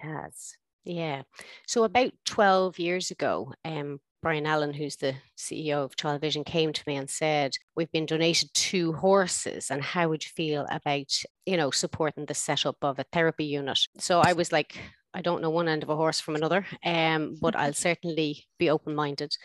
Yes. 0.03 0.55
Yeah. 0.83 1.23
So 1.67 1.83
about 1.83 2.11
12 2.25 2.79
years 2.79 3.11
ago, 3.11 3.53
um, 3.63 3.99
Brian 4.21 4.45
Allen, 4.45 4.73
who's 4.73 4.97
the 4.97 5.15
CEO 5.37 5.83
of 5.83 5.95
Childvision, 5.95 6.45
came 6.45 6.73
to 6.73 6.83
me 6.85 6.97
and 6.97 7.09
said, 7.09 7.55
We've 7.75 7.91
been 7.91 8.05
donated 8.05 8.53
two 8.53 8.93
horses, 8.93 9.71
and 9.71 9.81
how 9.81 10.09
would 10.09 10.23
you 10.25 10.31
feel 10.35 10.65
about, 10.69 11.11
you 11.45 11.55
know, 11.55 11.71
supporting 11.71 12.25
the 12.25 12.33
setup 12.33 12.77
of 12.81 12.99
a 12.99 13.05
therapy 13.13 13.45
unit? 13.45 13.79
So 13.97 14.19
I 14.19 14.33
was 14.33 14.51
like, 14.51 14.77
I 15.13 15.21
don't 15.21 15.41
know 15.41 15.49
one 15.49 15.67
end 15.67 15.83
of 15.83 15.89
a 15.89 15.95
horse 15.95 16.19
from 16.19 16.35
another, 16.35 16.65
um, 16.83 17.37
but 17.41 17.55
I'll 17.55 17.73
certainly 17.87 18.45
be 18.57 18.69
open 18.69 18.93
minded. 18.93 19.35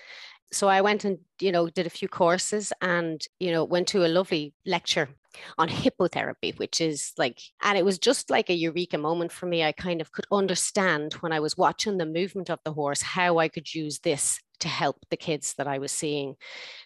So 0.52 0.68
I 0.68 0.82
went 0.82 1.04
and, 1.04 1.18
you 1.40 1.52
know, 1.52 1.68
did 1.68 1.86
a 1.86 1.90
few 1.90 2.08
courses 2.08 2.72
and, 2.80 3.24
you 3.40 3.50
know, 3.50 3.64
went 3.64 3.88
to 3.88 4.04
a 4.04 4.08
lovely 4.08 4.54
lecture 4.66 5.08
on 5.58 5.68
hippotherapy, 5.68 6.56
which 6.58 6.80
is 6.80 7.12
like, 7.18 7.40
and 7.62 7.76
it 7.76 7.84
was 7.84 7.98
just 7.98 8.30
like 8.30 8.50
a 8.50 8.54
eureka 8.54 8.98
moment 8.98 9.32
for 9.32 9.46
me. 9.46 9.64
I 9.64 9.72
kind 9.72 10.00
of 10.00 10.12
could 10.12 10.26
understand 10.30 11.14
when 11.14 11.32
I 11.32 11.40
was 11.40 11.56
watching 11.56 11.98
the 11.98 12.06
movement 12.06 12.50
of 12.50 12.60
the 12.64 12.72
horse 12.72 13.02
how 13.02 13.38
I 13.38 13.48
could 13.48 13.74
use 13.74 13.98
this 14.00 14.38
to 14.64 14.68
help 14.68 14.96
the 15.10 15.16
kids 15.16 15.54
that 15.58 15.66
I 15.66 15.78
was 15.78 15.92
seeing. 15.92 16.36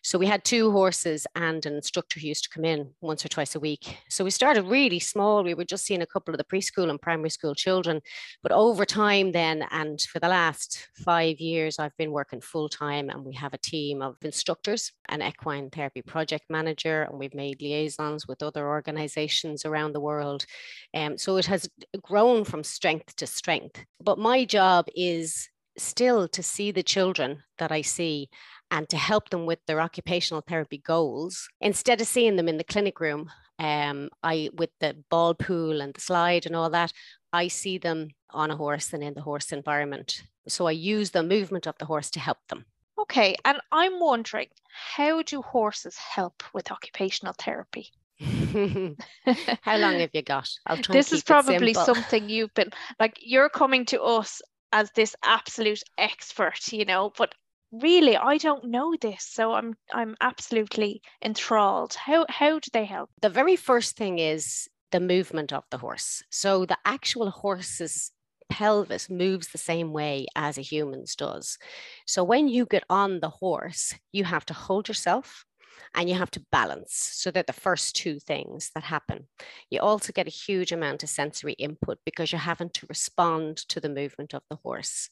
So 0.03 0.19
we 0.19 0.27
had 0.27 0.45
two 0.45 0.73
horses 0.73 1.29
and 1.37 1.65
an 1.65 1.75
instructor 1.75 2.19
who 2.19 2.27
used 2.27 2.43
to 2.45 2.51
come 2.51 2.65
in 2.65 2.91
once 3.01 3.25
or 3.25 3.29
twice 3.29 3.55
a 3.55 3.61
week. 3.61 3.99
So 4.09 4.25
we 4.25 4.31
started 4.31 4.65
really 4.67 4.99
small. 4.99 5.45
We 5.45 5.55
were 5.55 5.65
just 5.65 5.87
seeing 5.87 6.03
a 6.03 6.07
couple 6.07 6.35
of 6.35 6.39
the 6.39 6.45
preschool 6.45 6.91
and 6.91 7.01
primary 7.01 7.31
school 7.31 7.55
children. 7.55 8.01
But 8.43 8.51
over 8.51 8.85
time, 8.85 9.31
then, 9.31 9.65
and 9.71 10.01
for 10.01 10.19
the 10.19 10.29
last 10.29 10.89
five 11.05 11.39
years, 11.39 11.79
I've 11.79 11.97
been 11.97 12.11
working 12.11 12.41
full 12.41 12.69
time 12.69 13.11
and 13.11 13.25
we 13.25 13.35
have 13.35 13.55
a 13.55 13.59
team 13.59 14.03
of 14.03 14.17
instructors, 14.23 14.91
an 15.09 15.23
equine 15.23 15.71
therapy 15.71 16.03
project 16.03 16.47
manager, 16.51 17.05
and 17.05 17.17
we've 17.17 17.35
made 17.35 17.63
liaisons 17.63 18.27
with 18.27 18.43
other 18.43 18.67
organizations 18.67 19.65
around 19.65 19.93
the 19.93 20.01
world. 20.01 20.45
Um, 20.95 21.17
so 21.17 21.37
it 21.37 21.47
has 21.47 21.71
grown 22.03 22.45
from 22.45 22.65
strength 22.65 23.15
to 23.17 23.27
strength. 23.29 23.85
But 24.03 24.19
my 24.19 24.45
job 24.45 24.87
is 24.97 25.49
still 25.79 26.29
to 26.29 26.43
see 26.43 26.71
the 26.71 26.83
children 26.83 27.43
that 27.59 27.73
I 27.73 27.83
see 27.83 28.29
and 28.71 28.89
to 28.89 28.97
help 28.97 29.31
them 29.31 29.47
with 29.47 29.61
their 29.67 29.81
occupational 29.81 30.43
therapy 30.47 30.79
goals 30.79 31.49
instead 31.61 32.01
of 32.01 32.07
seeing 32.07 32.37
them 32.37 32.49
in 32.49 32.59
the 32.59 32.65
clinic 32.65 33.01
room 33.01 33.31
um, 33.59 34.11
I 34.23 34.51
with 34.55 34.71
the 34.79 34.97
ball 35.11 35.35
pool 35.35 35.81
and 35.81 35.93
the 35.93 36.01
slide 36.01 36.47
and 36.47 36.55
all 36.55 36.71
that 36.71 36.93
I 37.33 37.49
see 37.49 37.79
them 37.79 38.09
on 38.31 38.51
a 38.51 38.57
horse 38.57 38.93
and 38.93 39.03
in 39.03 39.15
the 39.15 39.23
horse 39.23 39.53
environment. 39.53 40.23
So 40.47 40.67
I 40.67 40.73
use 40.73 41.11
the 41.11 41.23
movement 41.23 41.67
of 41.67 41.77
the 41.79 41.87
horse 41.87 42.11
to 42.13 42.21
help 42.21 42.39
them. 42.49 42.67
Okay 42.99 43.37
and 43.45 43.59
I'm 43.73 44.01
wondering 44.01 44.49
how 44.71 45.23
do 45.23 45.43
horses 45.43 45.97
help 45.97 46.43
with 46.53 46.71
occupational 46.71 47.35
therapy? 47.39 47.91
How 49.63 49.77
long 49.77 50.01
have 50.01 50.11
you 50.13 50.23
got? 50.23 50.49
This 50.89 51.13
is 51.13 51.23
probably 51.23 51.73
something 51.73 52.29
you've 52.29 52.53
been 52.55 52.71
like 52.99 53.17
you're 53.21 53.49
coming 53.49 53.85
to 53.87 54.03
us 54.03 54.43
as 54.73 54.91
this 54.95 55.15
absolute 55.23 55.83
expert, 55.97 56.73
you 56.73 56.85
know, 56.85 57.13
but 57.17 57.35
really 57.73 58.17
I 58.17 58.39
don't 58.39 58.65
know 58.65 58.95
this. 59.01 59.25
So 59.25 59.53
I'm 59.53 59.75
I'm 59.93 60.17
absolutely 60.21 61.03
enthralled. 61.23 61.95
How 61.95 62.27
how 62.29 62.59
do 62.59 62.71
they 62.73 62.85
help? 62.85 63.11
The 63.21 63.29
very 63.29 63.57
first 63.57 63.97
thing 63.97 64.19
is 64.19 64.69
the 64.91 65.01
movement 65.01 65.53
of 65.53 65.65
the 65.71 65.79
horse. 65.79 66.23
So 66.31 66.65
the 66.65 66.79
actual 66.85 67.31
horse's 67.31 68.11
pelvis 68.49 69.11
moves 69.11 69.49
the 69.49 69.59
same 69.59 69.93
way 69.93 70.27
as 70.35 70.57
a 70.57 70.63
human's 70.63 71.15
does. 71.15 71.59
So 72.07 72.25
when 72.25 72.49
you 72.49 72.65
get 72.65 72.85
on 72.89 73.21
the 73.21 73.29
horse, 73.29 73.95
you 74.13 74.25
have 74.25 74.47
to 74.47 74.55
hold 74.55 74.89
yourself 74.89 75.45
and 75.95 76.09
you 76.09 76.15
have 76.15 76.31
to 76.33 76.45
balance. 76.53 76.95
So 76.95 77.31
they're 77.31 77.43
the 77.43 77.53
first 77.53 77.97
two 77.97 78.19
things 78.19 78.71
that 78.75 78.85
happen. 78.85 79.27
You 79.71 79.81
also 79.81 80.13
get 80.13 80.27
a 80.27 80.31
huge 80.31 80.73
amount 80.73 81.03
of 81.03 81.09
sensory 81.09 81.55
input 81.55 81.99
because 82.05 82.33
you're 82.33 82.41
having 82.41 82.71
to 82.71 82.87
respond 82.89 83.57
to 83.69 83.81
the 83.81 83.89
movement 83.89 84.35
of 84.35 84.43
the 84.51 84.57
horse. 84.57 85.09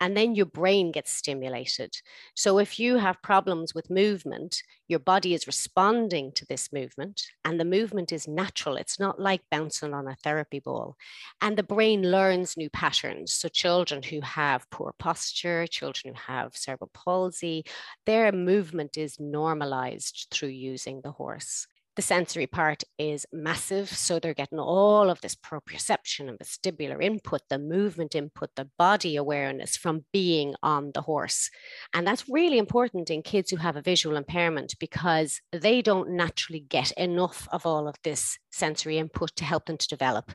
And 0.00 0.16
then 0.16 0.34
your 0.34 0.46
brain 0.46 0.92
gets 0.92 1.12
stimulated. 1.12 1.94
So 2.34 2.58
if 2.58 2.78
you 2.78 2.96
have 2.96 3.22
problems 3.22 3.74
with 3.74 3.90
movement, 3.90 4.62
your 4.90 4.98
body 4.98 5.34
is 5.34 5.46
responding 5.46 6.32
to 6.32 6.44
this 6.46 6.72
movement, 6.72 7.22
and 7.44 7.60
the 7.60 7.64
movement 7.64 8.10
is 8.10 8.26
natural. 8.26 8.76
It's 8.76 8.98
not 8.98 9.20
like 9.20 9.40
bouncing 9.48 9.94
on 9.94 10.08
a 10.08 10.16
therapy 10.16 10.58
ball. 10.58 10.96
And 11.40 11.56
the 11.56 11.62
brain 11.62 12.10
learns 12.10 12.56
new 12.56 12.68
patterns. 12.70 13.32
So, 13.32 13.48
children 13.48 14.02
who 14.02 14.20
have 14.20 14.68
poor 14.70 14.92
posture, 14.98 15.68
children 15.68 16.12
who 16.14 16.32
have 16.32 16.56
cerebral 16.56 16.90
palsy, 16.92 17.64
their 18.04 18.32
movement 18.32 18.98
is 18.98 19.20
normalized 19.20 20.09
through 20.30 20.50
using 20.50 21.00
the 21.02 21.12
horse. 21.12 21.66
The 21.96 22.02
sensory 22.02 22.46
part 22.46 22.84
is 22.98 23.26
massive. 23.32 23.88
So 23.88 24.18
they're 24.18 24.32
getting 24.32 24.58
all 24.58 25.10
of 25.10 25.20
this 25.20 25.34
proprioception 25.34 26.28
and 26.28 26.38
vestibular 26.38 27.02
input, 27.02 27.42
the 27.48 27.58
movement 27.58 28.14
input, 28.14 28.50
the 28.54 28.70
body 28.78 29.16
awareness 29.16 29.76
from 29.76 30.04
being 30.12 30.54
on 30.62 30.92
the 30.94 31.02
horse. 31.02 31.50
And 31.92 32.06
that's 32.06 32.28
really 32.28 32.58
important 32.58 33.10
in 33.10 33.22
kids 33.22 33.50
who 33.50 33.56
have 33.56 33.76
a 33.76 33.82
visual 33.82 34.16
impairment 34.16 34.76
because 34.78 35.40
they 35.52 35.82
don't 35.82 36.10
naturally 36.10 36.60
get 36.60 36.92
enough 36.92 37.48
of 37.50 37.66
all 37.66 37.88
of 37.88 37.96
this 38.04 38.38
sensory 38.52 38.98
input 38.98 39.34
to 39.36 39.44
help 39.44 39.66
them 39.66 39.76
to 39.76 39.88
develop. 39.88 40.32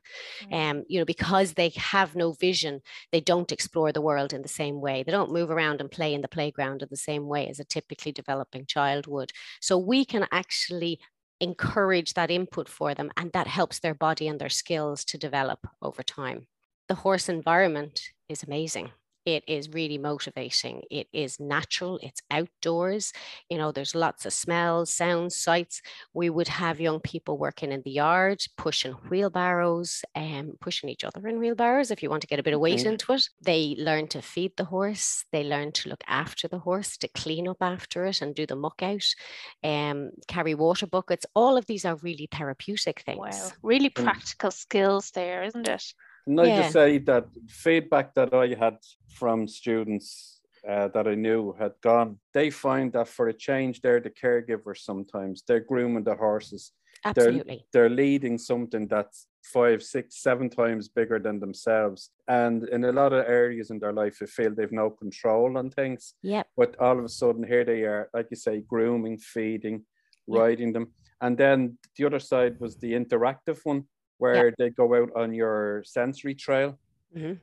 Mm. 0.51 0.71
Um, 0.71 0.83
you 0.87 0.99
know, 0.99 1.05
because 1.05 1.53
they 1.53 1.71
have 1.75 2.15
no 2.15 2.33
vision, 2.33 2.81
they 3.11 3.21
don't 3.21 3.51
explore 3.51 3.91
the 3.91 4.01
world 4.01 4.33
in 4.33 4.41
the 4.41 4.47
same 4.47 4.81
way. 4.81 5.03
They 5.03 5.11
don't 5.11 5.31
move 5.31 5.49
around 5.49 5.81
and 5.81 5.91
play 5.91 6.13
in 6.13 6.21
the 6.21 6.27
playground 6.27 6.81
in 6.81 6.87
the 6.91 6.97
same 6.97 7.27
way 7.27 7.47
as 7.47 7.59
a 7.59 7.65
typically 7.65 8.11
developing 8.11 8.65
child 8.65 9.07
would. 9.07 9.31
So 9.61 9.77
we 9.77 10.05
can 10.05 10.27
actually 10.31 10.99
encourage 11.39 12.13
that 12.13 12.31
input 12.31 12.69
for 12.69 12.93
them 12.93 13.11
and 13.17 13.31
that 13.33 13.47
helps 13.47 13.79
their 13.79 13.93
body 13.93 14.27
and 14.27 14.39
their 14.39 14.49
skills 14.49 15.03
to 15.05 15.17
develop 15.17 15.67
over 15.81 16.03
time. 16.03 16.47
The 16.87 16.95
horse 16.95 17.29
environment 17.29 18.01
is 18.29 18.43
amazing 18.43 18.91
it 19.25 19.43
is 19.47 19.69
really 19.69 19.97
motivating. 19.97 20.83
It 20.91 21.07
is 21.11 21.39
natural, 21.39 21.99
it's 22.03 22.21
outdoors. 22.29 23.11
You 23.49 23.57
know, 23.57 23.71
there's 23.71 23.95
lots 23.95 24.25
of 24.25 24.33
smells, 24.33 24.91
sounds, 24.91 25.35
sights. 25.35 25.81
We 26.13 26.29
would 26.29 26.47
have 26.47 26.79
young 26.79 26.99
people 26.99 27.37
working 27.37 27.71
in 27.71 27.81
the 27.83 27.91
yard, 27.91 28.43
pushing 28.57 28.93
wheelbarrows 29.09 30.03
and 30.13 30.49
um, 30.51 30.55
pushing 30.61 30.89
each 30.89 31.03
other 31.03 31.27
in 31.27 31.39
wheelbarrows 31.39 31.91
if 31.91 32.03
you 32.03 32.09
want 32.09 32.21
to 32.21 32.27
get 32.27 32.39
a 32.39 32.43
bit 32.43 32.53
of 32.53 32.59
weight 32.59 32.79
mm-hmm. 32.79 32.89
into 32.89 33.13
it. 33.13 33.27
They 33.41 33.75
learn 33.77 34.07
to 34.09 34.21
feed 34.21 34.53
the 34.57 34.65
horse, 34.65 35.25
they 35.31 35.43
learn 35.43 35.71
to 35.73 35.89
look 35.89 36.03
after 36.07 36.47
the 36.47 36.59
horse, 36.59 36.97
to 36.97 37.07
clean 37.07 37.47
up 37.47 37.61
after 37.61 38.05
it 38.05 38.21
and 38.21 38.35
do 38.35 38.45
the 38.45 38.55
muck 38.55 38.81
out, 38.83 39.05
um, 39.63 40.11
carry 40.27 40.53
water 40.53 40.87
buckets. 40.87 41.25
All 41.33 41.57
of 41.57 41.65
these 41.65 41.85
are 41.85 41.95
really 41.97 42.27
therapeutic 42.31 43.01
things. 43.01 43.17
Wow, 43.19 43.51
really 43.63 43.89
practical 43.89 44.51
skills 44.51 45.11
there, 45.11 45.43
isn't 45.43 45.67
it? 45.67 45.93
Can 46.25 46.39
I 46.39 46.45
yeah. 46.45 46.61
just 46.61 46.73
say 46.73 46.97
that 46.99 47.27
feedback 47.47 48.13
that 48.15 48.33
I 48.33 48.47
had 48.59 48.77
from 49.09 49.47
students 49.47 50.41
uh, 50.67 50.87
that 50.89 51.07
I 51.07 51.15
knew 51.15 51.53
had 51.59 51.73
gone, 51.81 52.17
they 52.33 52.49
find 52.49 52.91
that 52.93 53.07
for 53.07 53.27
a 53.27 53.33
change, 53.33 53.81
they're 53.81 53.99
the 53.99 54.09
caregivers 54.09 54.79
sometimes. 54.79 55.43
They're 55.47 55.59
grooming 55.59 56.03
the 56.03 56.15
horses. 56.15 56.71
Absolutely. 57.05 57.65
They're, 57.71 57.83
they're 57.83 57.95
leading 57.95 58.39
something 58.39 58.87
that's 58.87 59.27
five, 59.43 59.83
six, 59.83 60.23
seven 60.23 60.49
times 60.49 60.87
bigger 60.87 61.19
than 61.19 61.39
themselves. 61.39 62.09
And 62.27 62.67
in 62.69 62.83
a 62.85 62.91
lot 62.91 63.13
of 63.13 63.25
areas 63.27 63.69
in 63.69 63.77
their 63.77 63.93
life, 63.93 64.17
they 64.19 64.25
feel 64.25 64.55
they've 64.55 64.71
no 64.71 64.89
control 64.89 65.57
on 65.57 65.69
things. 65.69 66.15
Yep. 66.23 66.47
But 66.57 66.75
all 66.79 66.97
of 66.97 67.05
a 67.05 67.09
sudden, 67.09 67.45
here 67.45 67.63
they 67.63 67.83
are, 67.83 68.09
like 68.13 68.27
you 68.31 68.37
say, 68.37 68.63
grooming, 68.67 69.19
feeding, 69.19 69.83
yep. 70.27 70.39
riding 70.39 70.73
them. 70.73 70.87
And 71.21 71.37
then 71.37 71.77
the 71.95 72.05
other 72.05 72.19
side 72.19 72.59
was 72.59 72.77
the 72.77 72.93
interactive 72.93 73.59
one 73.63 73.83
where 74.17 74.53
they 74.57 74.69
go 74.69 74.95
out 74.95 75.11
on 75.15 75.33
your 75.33 75.83
sensory 75.85 76.35
trail. 76.35 76.77
Mm-hmm. 77.15 77.33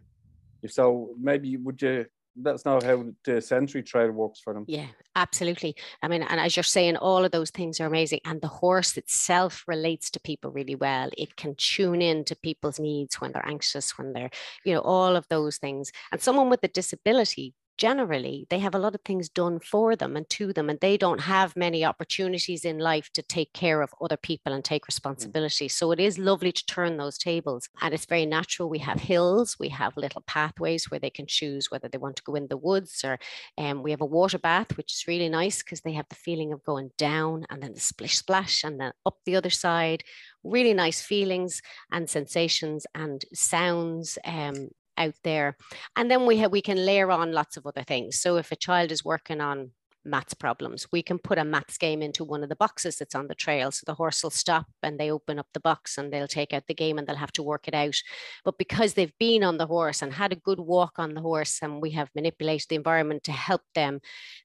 So 0.68 1.14
maybe 1.20 1.56
would 1.56 1.82
you 1.82 2.06
that's 2.36 2.64
not 2.64 2.82
how 2.82 3.04
the 3.24 3.40
sensory 3.40 3.82
trail 3.82 4.10
works 4.10 4.40
for 4.40 4.54
them? 4.54 4.64
Yeah, 4.66 4.86
absolutely. 5.14 5.76
I 6.02 6.08
mean, 6.08 6.22
and 6.22 6.40
as 6.40 6.56
you're 6.56 6.62
saying, 6.62 6.96
all 6.96 7.24
of 7.24 7.30
those 7.30 7.50
things 7.50 7.80
are 7.80 7.86
amazing. 7.86 8.20
And 8.24 8.40
the 8.40 8.48
horse 8.48 8.96
itself 8.96 9.64
relates 9.66 10.10
to 10.10 10.20
people 10.20 10.50
really 10.50 10.74
well. 10.74 11.10
It 11.18 11.36
can 11.36 11.54
tune 11.56 12.00
in 12.00 12.24
to 12.24 12.36
people's 12.36 12.80
needs 12.80 13.20
when 13.20 13.32
they're 13.32 13.46
anxious, 13.46 13.98
when 13.98 14.12
they're, 14.12 14.30
you 14.64 14.74
know, 14.74 14.80
all 14.80 15.16
of 15.16 15.26
those 15.28 15.58
things. 15.58 15.92
And 16.10 16.20
someone 16.20 16.48
with 16.48 16.64
a 16.64 16.68
disability 16.68 17.54
generally 17.78 18.46
they 18.50 18.58
have 18.58 18.74
a 18.74 18.78
lot 18.78 18.94
of 18.94 19.00
things 19.02 19.28
done 19.28 19.58
for 19.60 19.96
them 19.96 20.16
and 20.16 20.28
to 20.30 20.52
them 20.52 20.70
and 20.70 20.78
they 20.80 20.96
don't 20.96 21.20
have 21.20 21.56
many 21.56 21.84
opportunities 21.84 22.64
in 22.64 22.78
life 22.78 23.10
to 23.12 23.22
take 23.22 23.52
care 23.52 23.82
of 23.82 23.94
other 24.00 24.16
people 24.16 24.52
and 24.52 24.64
take 24.64 24.82
mm. 24.84 24.88
responsibility. 24.88 25.68
So 25.68 25.92
it 25.92 26.00
is 26.00 26.18
lovely 26.18 26.52
to 26.52 26.66
turn 26.66 26.96
those 26.96 27.18
tables 27.18 27.68
and 27.80 27.94
it's 27.94 28.06
very 28.06 28.26
natural. 28.26 28.68
We 28.68 28.78
have 28.78 29.00
hills 29.00 29.56
we 29.58 29.68
have 29.70 29.96
little 29.96 30.22
pathways 30.26 30.90
where 30.90 31.00
they 31.00 31.10
can 31.10 31.26
choose 31.26 31.70
whether 31.70 31.88
they 31.88 31.98
want 31.98 32.16
to 32.16 32.22
go 32.22 32.34
in 32.34 32.48
the 32.48 32.56
woods 32.56 33.02
or 33.04 33.18
um, 33.58 33.82
we 33.82 33.90
have 33.90 34.00
a 34.00 34.06
water 34.06 34.38
bath 34.38 34.76
which 34.76 34.92
is 34.92 35.06
really 35.06 35.28
nice 35.28 35.62
because 35.62 35.80
they 35.80 35.92
have 35.92 36.08
the 36.08 36.14
feeling 36.14 36.52
of 36.52 36.64
going 36.64 36.90
down 36.98 37.46
and 37.50 37.62
then 37.62 37.74
the 37.74 37.80
splish 37.80 38.16
splash 38.16 38.64
and 38.64 38.80
then 38.80 38.92
up 39.06 39.18
the 39.24 39.36
other 39.36 39.50
side. 39.50 40.04
Really 40.44 40.74
nice 40.74 41.02
feelings 41.02 41.62
and 41.90 42.08
sensations 42.08 42.86
and 42.94 43.24
sounds 43.32 44.18
um, 44.24 44.68
out 44.96 45.14
there. 45.24 45.56
And 45.96 46.10
then 46.10 46.26
we 46.26 46.38
have 46.38 46.52
we 46.52 46.62
can 46.62 46.84
layer 46.84 47.10
on 47.10 47.32
lots 47.32 47.56
of 47.56 47.66
other 47.66 47.82
things. 47.82 48.20
So 48.20 48.36
if 48.36 48.52
a 48.52 48.56
child 48.56 48.92
is 48.92 49.04
working 49.04 49.40
on 49.40 49.72
maths 50.04 50.34
problems. 50.34 50.86
We 50.92 51.02
can 51.02 51.18
put 51.18 51.38
a 51.38 51.44
maths 51.44 51.78
game 51.78 52.02
into 52.02 52.24
one 52.24 52.42
of 52.42 52.48
the 52.48 52.56
boxes 52.56 52.96
that's 52.96 53.14
on 53.14 53.28
the 53.28 53.34
trail. 53.34 53.70
So 53.70 53.84
the 53.86 53.94
horse 53.94 54.22
will 54.22 54.30
stop 54.30 54.66
and 54.82 54.98
they 54.98 55.10
open 55.10 55.38
up 55.38 55.46
the 55.52 55.60
box 55.60 55.98
and 55.98 56.12
they'll 56.12 56.28
take 56.28 56.52
out 56.52 56.66
the 56.66 56.74
game 56.74 56.98
and 56.98 57.06
they'll 57.06 57.16
have 57.16 57.32
to 57.32 57.42
work 57.42 57.68
it 57.68 57.74
out. 57.74 57.96
But 58.44 58.58
because 58.58 58.94
they've 58.94 59.16
been 59.18 59.44
on 59.44 59.58
the 59.58 59.66
horse 59.66 60.02
and 60.02 60.12
had 60.12 60.32
a 60.32 60.36
good 60.36 60.60
walk 60.60 60.94
on 60.98 61.14
the 61.14 61.20
horse 61.20 61.60
and 61.62 61.80
we 61.80 61.90
have 61.90 62.10
manipulated 62.14 62.68
the 62.68 62.76
environment 62.76 63.24
to 63.24 63.32
help 63.32 63.62
them, 63.74 64.00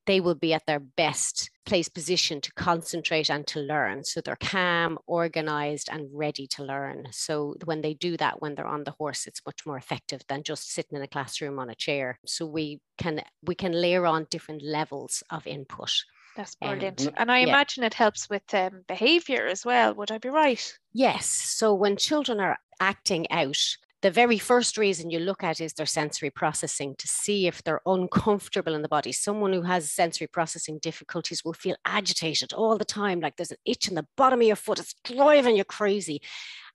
they 0.05 0.19
will 0.19 0.35
be 0.35 0.53
at 0.53 0.65
their 0.65 0.79
best 0.79 1.49
place 1.67 1.89
position 1.89 2.39
to 2.41 2.51
concentrate 2.53 3.29
and 3.29 3.45
to 3.45 3.59
learn. 3.59 4.03
So 4.03 4.21
they're 4.21 4.37
calm, 4.37 4.97
organized, 5.05 5.89
and 5.91 6.07
ready 6.11 6.47
to 6.47 6.63
learn. 6.63 7.07
So 7.11 7.55
when 7.65 7.81
they 7.81 7.93
do 7.93 8.17
that 8.17 8.41
when 8.41 8.55
they're 8.55 8.65
on 8.65 8.85
the 8.85 8.95
horse, 8.97 9.27
it's 9.27 9.45
much 9.45 9.65
more 9.65 9.77
effective 9.77 10.21
than 10.27 10.43
just 10.43 10.71
sitting 10.73 10.97
in 10.97 11.03
a 11.03 11.07
classroom 11.07 11.59
on 11.59 11.69
a 11.69 11.75
chair. 11.75 12.19
So 12.25 12.45
we 12.45 12.79
can 12.97 13.21
we 13.43 13.53
can 13.53 13.73
layer 13.73 14.05
on 14.05 14.27
different 14.31 14.63
levels 14.63 15.23
of 15.29 15.45
input. 15.45 15.91
That's 16.37 16.55
brilliant. 16.55 17.07
Um, 17.07 17.13
and 17.17 17.31
I 17.31 17.39
yeah. 17.39 17.47
imagine 17.47 17.83
it 17.83 17.95
helps 17.95 18.29
with 18.29 18.53
um, 18.53 18.83
behavior 18.87 19.47
as 19.47 19.65
well. 19.65 19.93
Would 19.95 20.11
I 20.11 20.19
be 20.19 20.29
right? 20.29 20.77
Yes. 20.93 21.25
So 21.27 21.73
when 21.73 21.97
children 21.97 22.39
are 22.39 22.57
acting 22.79 23.29
out, 23.31 23.77
the 24.01 24.11
very 24.11 24.37
first 24.37 24.77
reason 24.77 25.09
you 25.09 25.19
look 25.19 25.43
at 25.43 25.59
is 25.59 25.73
their 25.73 25.87
sensory 25.87 26.29
processing 26.29 26.95
to 26.97 27.07
see 27.07 27.47
if 27.47 27.63
they're 27.63 27.81
uncomfortable 27.85 28.75
in 28.75 28.83
the 28.83 28.87
body. 28.87 29.11
Someone 29.11 29.53
who 29.53 29.63
has 29.63 29.91
sensory 29.91 30.27
processing 30.27 30.77
difficulties 30.79 31.43
will 31.43 31.53
feel 31.53 31.75
agitated 31.83 32.53
all 32.53 32.77
the 32.77 32.85
time, 32.85 33.19
like 33.19 33.37
there's 33.37 33.51
an 33.51 33.57
itch 33.65 33.87
in 33.87 33.95
the 33.95 34.05
bottom 34.15 34.41
of 34.41 34.47
your 34.47 34.55
foot, 34.55 34.79
it's 34.79 34.95
driving 35.03 35.57
you 35.57 35.63
crazy. 35.63 36.21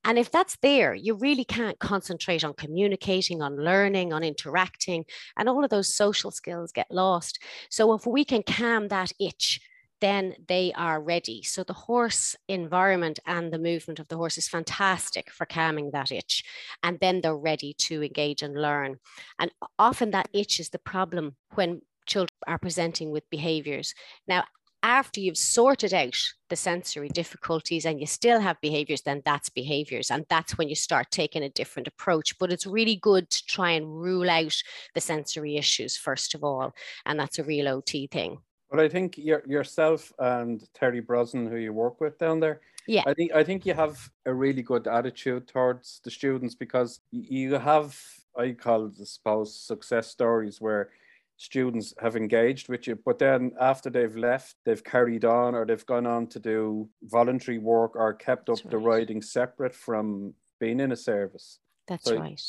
And 0.04 0.18
if 0.18 0.32
that's 0.32 0.56
there, 0.62 0.94
you 0.94 1.14
really 1.14 1.44
can't 1.44 1.78
concentrate 1.78 2.42
on 2.42 2.54
communicating, 2.54 3.40
on 3.40 3.56
learning, 3.56 4.12
on 4.12 4.24
interacting, 4.24 5.04
and 5.36 5.48
all 5.48 5.62
of 5.62 5.70
those 5.70 5.94
social 5.94 6.32
skills 6.32 6.72
get 6.72 6.90
lost. 6.90 7.38
So 7.70 7.94
if 7.94 8.04
we 8.04 8.24
can 8.24 8.42
calm 8.42 8.88
that 8.88 9.12
itch, 9.20 9.60
then 10.02 10.34
they 10.48 10.72
are 10.74 11.00
ready. 11.00 11.42
So 11.44 11.62
the 11.62 11.72
horse 11.72 12.34
environment 12.48 13.20
and 13.24 13.52
the 13.52 13.58
movement 13.58 14.00
of 14.00 14.08
the 14.08 14.16
horse 14.16 14.36
is 14.36 14.48
fantastic 14.48 15.30
for 15.30 15.46
calming 15.46 15.92
that 15.92 16.10
itch. 16.10 16.44
And 16.82 16.98
then 17.00 17.20
they're 17.20 17.36
ready 17.36 17.72
to 17.86 18.02
engage 18.02 18.42
and 18.42 18.60
learn. 18.60 18.98
And 19.38 19.52
often 19.78 20.10
that 20.10 20.28
itch 20.32 20.58
is 20.58 20.70
the 20.70 20.80
problem 20.80 21.36
when 21.54 21.82
children 22.04 22.36
are 22.48 22.58
presenting 22.58 23.12
with 23.12 23.30
behaviors. 23.30 23.94
Now, 24.26 24.42
after 24.82 25.20
you've 25.20 25.38
sorted 25.38 25.94
out 25.94 26.18
the 26.50 26.56
sensory 26.56 27.08
difficulties 27.08 27.86
and 27.86 28.00
you 28.00 28.06
still 28.06 28.40
have 28.40 28.60
behaviors, 28.60 29.02
then 29.02 29.22
that's 29.24 29.50
behaviors. 29.50 30.10
And 30.10 30.26
that's 30.28 30.58
when 30.58 30.68
you 30.68 30.74
start 30.74 31.12
taking 31.12 31.44
a 31.44 31.48
different 31.48 31.86
approach. 31.86 32.36
But 32.40 32.52
it's 32.52 32.66
really 32.66 32.96
good 32.96 33.30
to 33.30 33.46
try 33.46 33.70
and 33.70 34.02
rule 34.02 34.28
out 34.28 34.60
the 34.94 35.00
sensory 35.00 35.56
issues, 35.56 35.96
first 35.96 36.34
of 36.34 36.42
all. 36.42 36.72
And 37.06 37.20
that's 37.20 37.38
a 37.38 37.44
real 37.44 37.68
OT 37.68 38.08
thing. 38.08 38.38
But 38.72 38.80
I 38.80 38.88
think 38.88 39.18
your, 39.18 39.42
yourself 39.46 40.10
and 40.18 40.66
Terry 40.72 41.00
Brosnan, 41.00 41.46
who 41.46 41.56
you 41.56 41.74
work 41.74 42.00
with 42.00 42.18
down 42.18 42.40
there, 42.40 42.62
yeah, 42.86 43.02
I 43.06 43.12
think 43.12 43.32
I 43.32 43.44
think 43.44 43.66
you 43.66 43.74
have 43.74 44.10
a 44.24 44.32
really 44.32 44.62
good 44.62 44.88
attitude 44.88 45.46
towards 45.46 46.00
the 46.02 46.10
students 46.10 46.54
because 46.54 47.00
you 47.10 47.52
have 47.54 47.96
I 48.36 48.52
call 48.52 48.86
it, 48.86 48.94
I 48.98 49.04
suppose 49.04 49.54
success 49.54 50.08
stories 50.08 50.58
where 50.58 50.88
students 51.36 51.92
have 52.00 52.16
engaged 52.16 52.70
with 52.70 52.86
you, 52.86 52.96
but 53.04 53.18
then 53.18 53.52
after 53.60 53.90
they've 53.90 54.16
left, 54.16 54.56
they've 54.64 54.82
carried 54.82 55.26
on 55.26 55.54
or 55.54 55.66
they've 55.66 55.86
gone 55.86 56.06
on 56.06 56.26
to 56.28 56.38
do 56.38 56.88
voluntary 57.02 57.58
work 57.58 57.94
or 57.94 58.14
kept 58.14 58.48
up 58.48 58.56
That's 58.56 58.70
the 58.70 58.78
right. 58.78 59.00
riding 59.00 59.20
separate 59.20 59.74
from 59.74 60.32
being 60.60 60.80
in 60.80 60.92
a 60.92 60.96
service. 60.96 61.58
That's 61.88 62.04
so 62.04 62.16
right. 62.16 62.40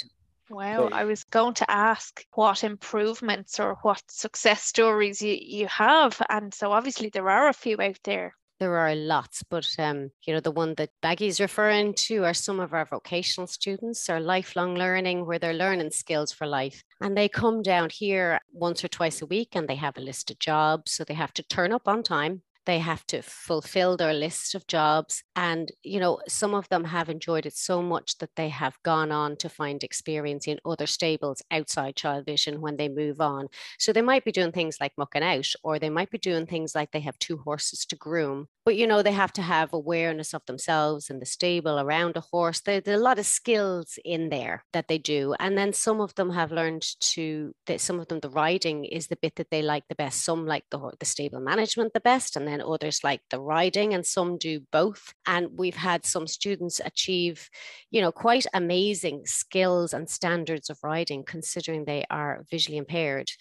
Wow, 0.49 0.89
I 0.91 1.05
was 1.05 1.23
going 1.23 1.53
to 1.55 1.71
ask 1.71 2.25
what 2.33 2.63
improvements 2.63 3.59
or 3.59 3.77
what 3.81 4.03
success 4.09 4.63
stories 4.63 5.21
you, 5.21 5.37
you 5.39 5.67
have. 5.67 6.21
And 6.29 6.53
so 6.53 6.71
obviously 6.71 7.09
there 7.09 7.29
are 7.29 7.47
a 7.47 7.53
few 7.53 7.81
out 7.81 7.99
there. 8.03 8.35
There 8.59 8.77
are 8.77 8.95
lots, 8.95 9.43
but 9.43 9.67
um, 9.79 10.11
you 10.25 10.33
know, 10.33 10.39
the 10.39 10.51
one 10.51 10.75
that 10.75 10.91
Baggie's 11.01 11.41
referring 11.41 11.95
to 11.95 12.23
are 12.23 12.33
some 12.33 12.59
of 12.59 12.73
our 12.73 12.85
vocational 12.85 13.47
students, 13.47 14.09
our 14.09 14.19
lifelong 14.19 14.75
learning, 14.75 15.25
where 15.25 15.39
they're 15.39 15.53
learning 15.53 15.91
skills 15.91 16.31
for 16.31 16.47
life. 16.47 16.83
And 17.01 17.17
they 17.17 17.27
come 17.27 17.61
down 17.61 17.89
here 17.89 18.39
once 18.53 18.83
or 18.83 18.87
twice 18.87 19.21
a 19.21 19.25
week 19.25 19.49
and 19.53 19.67
they 19.67 19.75
have 19.75 19.97
a 19.97 20.01
list 20.01 20.29
of 20.31 20.39
jobs. 20.39 20.91
So 20.93 21.03
they 21.03 21.15
have 21.15 21.33
to 21.33 21.43
turn 21.43 21.73
up 21.73 21.87
on 21.87 22.03
time 22.03 22.43
they 22.65 22.79
have 22.79 23.05
to 23.07 23.21
fulfill 23.21 23.97
their 23.97 24.13
list 24.13 24.55
of 24.55 24.67
jobs. 24.67 25.23
And, 25.35 25.71
you 25.83 25.99
know, 25.99 26.19
some 26.27 26.53
of 26.53 26.69
them 26.69 26.85
have 26.85 27.09
enjoyed 27.09 27.45
it 27.45 27.55
so 27.55 27.81
much 27.81 28.17
that 28.19 28.35
they 28.35 28.49
have 28.49 28.77
gone 28.83 29.11
on 29.11 29.35
to 29.37 29.49
find 29.49 29.83
experience 29.83 30.47
in 30.47 30.59
other 30.65 30.87
stables 30.87 31.41
outside 31.51 31.95
Childvision 31.95 32.59
when 32.59 32.77
they 32.77 32.89
move 32.89 33.19
on. 33.19 33.47
So 33.79 33.91
they 33.91 34.01
might 34.01 34.25
be 34.25 34.31
doing 34.31 34.51
things 34.51 34.77
like 34.79 34.93
mucking 34.97 35.23
out, 35.23 35.49
or 35.63 35.79
they 35.79 35.89
might 35.89 36.09
be 36.09 36.17
doing 36.17 36.45
things 36.45 36.75
like 36.75 36.91
they 36.91 37.01
have 37.01 37.19
two 37.19 37.37
horses 37.37 37.85
to 37.87 37.95
groom. 37.95 38.47
But, 38.65 38.77
you 38.77 38.87
know, 38.87 39.01
they 39.01 39.11
have 39.11 39.33
to 39.33 39.41
have 39.41 39.73
awareness 39.73 40.33
of 40.33 40.45
themselves 40.45 41.09
and 41.09 41.21
the 41.21 41.25
stable 41.25 41.79
around 41.79 42.15
a 42.15 42.21
horse. 42.21 42.61
There, 42.61 42.79
there 42.79 42.95
are 42.95 42.99
a 42.99 43.03
lot 43.03 43.19
of 43.19 43.25
skills 43.25 43.99
in 44.05 44.29
there 44.29 44.63
that 44.71 44.87
they 44.87 44.97
do. 44.97 45.35
And 45.37 45.57
then 45.57 45.73
some 45.73 45.99
of 45.99 46.15
them 46.15 46.31
have 46.31 46.51
learned 46.51 46.85
to, 47.01 47.53
that 47.65 47.81
some 47.81 47.99
of 47.99 48.07
them, 48.07 48.21
the 48.21 48.29
riding 48.29 48.85
is 48.85 49.07
the 49.07 49.17
bit 49.17 49.35
that 49.35 49.49
they 49.51 49.61
like 49.61 49.83
the 49.89 49.95
best. 49.95 50.23
Some 50.23 50.45
like 50.45 50.63
the, 50.71 50.91
the 50.97 51.05
stable 51.05 51.41
management 51.41 51.93
the 51.93 51.99
best. 51.99 52.37
And 52.37 52.47
then 52.47 52.52
then 52.53 52.61
others 52.61 53.03
like 53.03 53.21
the 53.29 53.39
riding, 53.39 53.93
and 53.93 54.05
some 54.05 54.37
do 54.37 54.61
both. 54.71 55.13
And 55.25 55.57
we've 55.57 55.75
had 55.75 56.05
some 56.05 56.27
students 56.27 56.79
achieve, 56.83 57.49
you 57.89 57.99
know, 57.99 58.11
quite 58.11 58.45
amazing 58.53 59.23
skills 59.25 59.93
and 59.93 60.09
standards 60.09 60.69
of 60.69 60.77
riding, 60.83 61.23
considering 61.23 61.85
they 61.85 62.05
are 62.09 62.45
visually 62.49 62.77
impaired. 62.77 63.31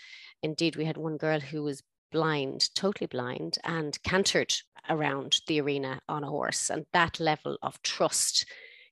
Indeed, 0.43 0.77
we 0.77 0.87
had 0.87 0.97
one 0.97 1.19
girl 1.19 1.41
who 1.41 1.63
was 1.63 1.83
blind, 2.11 2.75
totally 2.75 3.07
blind, 3.07 3.59
and 3.65 4.03
cantered 4.03 4.55
around 4.89 5.41
the 5.47 5.61
arena 5.61 6.01
on 6.09 6.25
a 6.25 6.29
horse. 6.29 6.71
And 6.71 6.87
that 6.93 7.21
level 7.21 7.59
of 7.63 7.83
trust 7.83 8.47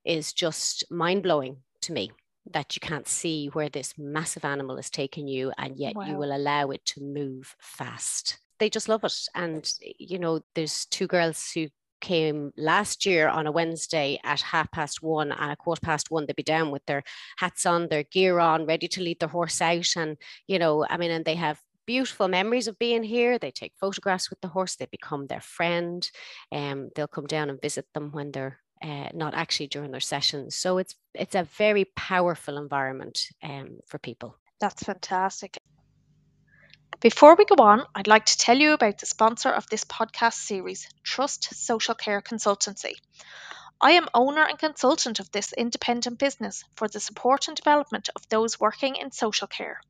is 0.05 0.33
just 0.33 0.85
mind 0.91 1.23
blowing 1.23 1.59
to 1.83 1.93
me 1.93 2.13
that 2.53 2.77
you 2.77 2.81
can't 2.81 3.09
see 3.09 3.49
where 3.49 3.69
this 3.69 3.95
massive 3.99 4.45
animal 4.45 4.77
is 4.77 4.91
taking 4.91 5.29
you, 5.29 5.53
and 5.59 5.77
yet 5.77 5.95
wow. 5.95 6.05
you 6.05 6.17
will 6.17 6.35
allow 6.35 6.71
it 6.71 6.85
to 6.85 7.03
move 7.03 7.57
fast 7.59 8.39
they 8.61 8.71
just 8.71 8.89
love 8.89 9.03
it. 9.05 9.19
And, 9.35 9.69
you 9.99 10.19
know, 10.19 10.41
there's 10.55 10.87
two 10.87 11.07
girls 11.07 11.51
who 11.53 11.69
came 12.01 12.53
last 12.57 13.05
year 13.05 13.29
on 13.29 13.47
a 13.47 13.53
Wednesday 13.53 14.19
at 14.25 14.41
half 14.41 14.71
past 14.71 15.03
one 15.03 15.33
and 15.33 15.53
a 15.53 15.57
quarter 15.57 15.81
past 15.81 16.11
one, 16.11 16.27
they'd 16.27 16.37
be 16.37 16.43
down 16.43 16.71
with 16.71 16.85
their 16.87 17.03
hats 17.39 17.67
on, 17.67 17.89
their 17.89 18.05
gear 18.05 18.39
on, 18.39 18.67
ready 18.67 18.89
to 18.89 19.03
lead 19.03 19.21
their 19.21 19.29
horse 19.29 19.61
out. 19.61 19.89
And, 19.97 20.17
you 20.47 20.59
know, 20.59 20.87
I 20.89 20.97
mean, 20.97 21.11
and 21.11 21.25
they 21.25 21.35
have 21.35 21.61
beautiful 21.87 22.29
memories 22.29 22.69
of 22.69 22.79
being 22.79 23.03
here. 23.03 23.39
They 23.39 23.51
take 23.51 23.73
photographs 23.81 24.31
with 24.31 24.41
the 24.41 24.49
horse, 24.49 24.77
they 24.77 24.87
become 24.87 25.27
their 25.27 25.41
friend. 25.41 26.09
and 26.53 26.85
um, 26.85 26.91
they'll 26.95 27.09
come 27.09 27.27
down 27.27 27.51
and 27.51 27.61
visit 27.61 27.87
them 27.95 28.13
when 28.13 28.33
they're 28.33 28.61
uh, 28.83 29.09
not 29.13 29.35
actually 29.35 29.67
during 29.67 29.91
their 29.91 30.01
sessions. 30.01 30.57
So 30.57 30.79
it's 30.79 30.95
it's 31.15 31.35
a 31.35 31.45
very 31.59 31.85
powerful 31.97 32.57
environment 32.57 33.27
um, 33.43 33.81
for 33.87 33.99
people. 33.99 34.37
That's 34.61 34.83
fantastic. 34.83 35.59
Before 37.01 37.35
we 37.35 37.47
go 37.47 37.55
on, 37.65 37.87
I'd 37.95 38.07
like 38.07 38.27
to 38.27 38.37
tell 38.37 38.59
you 38.59 38.75
about 38.75 38.99
the 38.99 39.07
sponsor 39.07 39.49
of 39.49 39.67
this 39.71 39.85
podcast 39.85 40.35
series, 40.35 40.87
Trust 41.03 41.55
Social 41.55 41.95
Care 41.95 42.21
Consultancy. 42.21 42.93
I 43.81 43.93
am 43.93 44.11
owner 44.13 44.45
and 44.45 44.59
consultant 44.59 45.19
of 45.19 45.33
this 45.33 45.55
independent 45.55 46.19
business 46.19 46.63
for 46.77 46.89
the 46.89 47.01
support 47.01 47.49
and 47.49 47.57
development 47.57 48.11
of 48.15 48.29
those 48.29 48.61
working 48.61 48.97
in 48.97 49.13
social 49.13 49.47
care. 49.47 49.81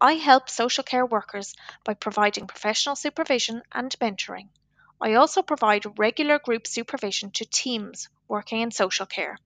I 0.00 0.14
help 0.14 0.50
social 0.50 0.82
care 0.82 1.06
workers 1.06 1.54
by 1.84 1.94
providing 1.94 2.48
professional 2.48 2.96
supervision 2.96 3.62
and 3.70 3.96
mentoring. 4.00 4.48
I 5.00 5.14
also 5.14 5.42
provide 5.42 5.96
regular 5.96 6.40
group 6.40 6.66
supervision 6.66 7.30
to 7.34 7.44
teams 7.44 8.08
working 8.26 8.62
in 8.62 8.72
social 8.72 9.06
care. 9.06 9.38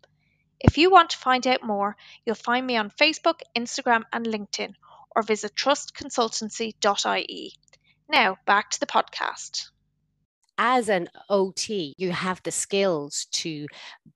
If 0.59 0.79
you 0.79 0.91
want 0.91 1.11
to 1.11 1.19
find 1.19 1.47
out 1.47 1.63
more, 1.63 1.99
you'll 2.25 2.37
find 2.37 2.67
me 2.67 2.79
on 2.79 2.91
Facebook, 2.91 3.41
Instagram, 3.55 4.05
and 4.15 4.25
LinkedIn 4.25 4.77
or 5.15 5.23
visit 5.23 5.55
trustconsultancy.ie. 5.55 7.53
Now, 8.09 8.37
back 8.47 8.71
to 8.71 8.81
the 8.81 8.87
podcast 8.87 9.71
as 10.63 10.91
an 10.91 11.09
OT, 11.31 11.95
you 11.97 12.13
have 12.13 12.43
the 12.45 12.51
skills 12.51 13.27
to 13.33 13.67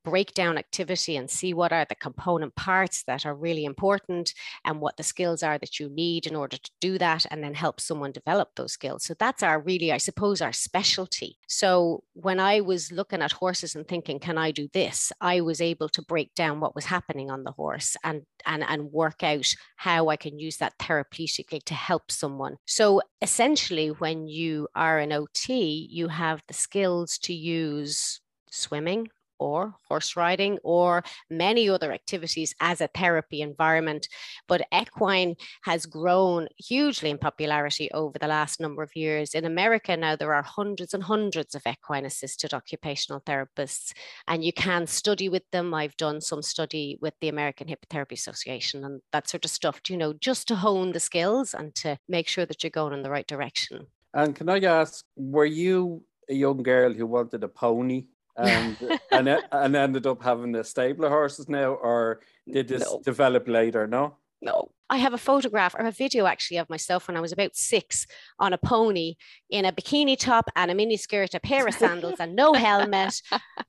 break 0.05 0.35
down 0.35 0.59
activity 0.59 1.17
and 1.17 1.31
see 1.31 1.55
what 1.55 1.73
are 1.73 1.87
the 1.89 1.95
component 1.95 2.55
parts 2.55 3.03
that 3.05 3.25
are 3.25 3.35
really 3.35 3.65
important 3.65 4.35
and 4.67 4.79
what 4.79 4.99
the 4.99 5.03
skills 5.03 5.43
are 5.43 5.57
that 5.57 5.81
you 5.81 5.89
need 5.89 6.27
in 6.27 6.37
order 6.37 6.59
to 6.59 6.71
do 6.83 6.99
that, 6.99 7.25
and 7.31 7.43
then 7.43 7.55
help 7.55 7.81
someone 7.81 8.13
develop 8.13 8.51
those 8.57 8.75
skills. 8.75 9.05
So 9.05 9.15
that's 9.19 9.43
our 9.43 9.59
really, 9.59 9.91
I 9.91 9.97
suppose, 9.97 10.43
our 10.43 10.53
specialty. 10.53 11.39
So 11.49 12.05
when 12.13 12.39
I 12.39 12.61
was 12.61 12.93
looking 12.93 13.23
at 13.23 13.33
horses 13.33 13.75
and 13.75 13.89
thinking, 13.89 14.19
can 14.19 14.37
I 14.37 14.51
do 14.51 14.69
this? 14.75 15.13
I 15.23 15.41
was 15.41 15.63
able 15.63 15.89
to 15.89 16.03
break 16.03 16.35
down 16.35 16.61
what 16.61 16.75
was 16.75 16.85
happening 16.85 17.31
on 17.31 17.45
the 17.45 17.53
horse 17.53 17.97
and 18.05 18.23
and, 18.47 18.63
and 18.69 18.93
work 18.93 19.23
out 19.23 19.51
how 19.77 20.09
I 20.09 20.17
can 20.17 20.39
use 20.39 20.59
that 20.59 20.79
therapeutically 20.79 21.63
to 21.65 21.75
help 21.75 22.11
someone. 22.11 22.57
So 22.67 23.01
essentially, 23.23 23.89
when 23.89 24.29
you 24.29 24.69
are 24.75 24.99
an 24.99 25.13
OT, 25.13 25.89
you 25.91 26.09
have 26.09 26.34
the 26.49 26.55
skills 26.55 27.19
to 27.19 27.35
use 27.35 28.21
swimming, 28.51 29.09
or 29.39 29.75
horse 29.89 30.17
riding 30.17 30.59
or 30.63 31.03
many 31.29 31.69
other 31.69 31.93
activities 31.93 32.55
as 32.61 32.81
a 32.81 32.89
therapy 32.95 33.43
environment. 33.43 34.09
But 34.49 34.67
equine 34.73 35.35
has 35.65 35.87
grown 35.87 36.49
hugely 36.57 37.11
in 37.11 37.19
popularity 37.19 37.91
over 37.93 38.19
the 38.19 38.29
last 38.29 38.61
number 38.61 38.83
of 38.83 38.95
years. 38.95 39.35
In 39.35 39.45
America 39.45 39.97
now, 39.97 40.17
there 40.17 40.35
are 40.35 40.43
hundreds 40.43 40.95
and 40.95 41.03
hundreds 41.03 41.55
of 41.55 41.63
equine 41.67 42.07
assisted 42.07 42.55
occupational 42.55 43.21
therapists, 43.21 43.93
and 44.29 44.45
you 44.45 44.53
can 44.53 44.87
study 44.87 45.29
with 45.29 45.43
them. 45.51 45.75
I've 45.75 45.97
done 45.97 46.21
some 46.21 46.43
study 46.43 46.99
with 47.01 47.15
the 47.21 47.29
American 47.29 47.69
Hippotherapy 47.69 48.13
Association 48.13 48.85
and 48.85 49.01
that 49.13 49.29
sort 49.29 49.45
of 49.45 49.51
stuff, 49.51 49.81
you 49.89 49.97
know, 49.97 50.13
just 50.13 50.49
to 50.49 50.57
hone 50.57 50.93
the 50.93 51.01
skills 51.01 51.55
and 51.55 51.75
to 51.77 51.99
make 52.09 52.29
sure 52.29 52.47
that 52.47 52.63
you're 52.63 52.71
going 52.71 52.93
in 52.93 53.03
the 53.03 53.11
right 53.11 53.27
direction. 53.27 53.89
And 54.15 54.35
can 54.37 54.49
I 54.49 54.61
ask, 54.61 55.05
were 55.17 55.45
you 55.45 56.05
a 56.29 56.35
young 56.35 56.63
girl 56.63 56.93
who 56.93 57.07
wanted 57.07 57.45
a 57.45 57.49
pony 57.49 58.07
and 58.37 58.77
and 59.11 59.29
and 59.29 59.77
ended 59.77 60.07
up 60.07 60.23
having 60.23 60.53
the 60.53 60.65
stable 60.65 61.05
of 61.05 61.11
horses 61.11 61.49
now, 61.49 61.75
or 61.75 62.21
did 62.51 62.69
this 62.69 62.83
no. 62.83 63.01
develop 63.05 63.49
later? 63.49 63.87
No. 63.87 64.17
No. 64.45 64.71
I 64.91 64.99
have 64.99 65.15
a 65.15 65.19
photograph 65.19 65.75
or 65.75 65.87
a 65.87 65.91
video 65.91 66.27
actually 66.27 66.59
of 66.59 66.69
myself 66.69 67.09
when 67.09 67.17
I 67.17 67.21
was 67.21 67.33
about 67.33 67.57
six 67.57 68.07
on 68.39 68.53
a 68.53 68.59
pony 68.59 69.15
in 69.49 69.65
a 69.65 69.73
bikini 69.73 70.17
top 70.17 70.51
and 70.57 70.71
a 70.71 70.75
mini 70.75 70.99
skirt, 70.99 71.35
a 71.35 71.41
pair 71.41 71.67
of 71.67 71.75
sandals, 71.75 72.21
and 72.21 72.37
no 72.37 72.53
helmet. 72.53 73.21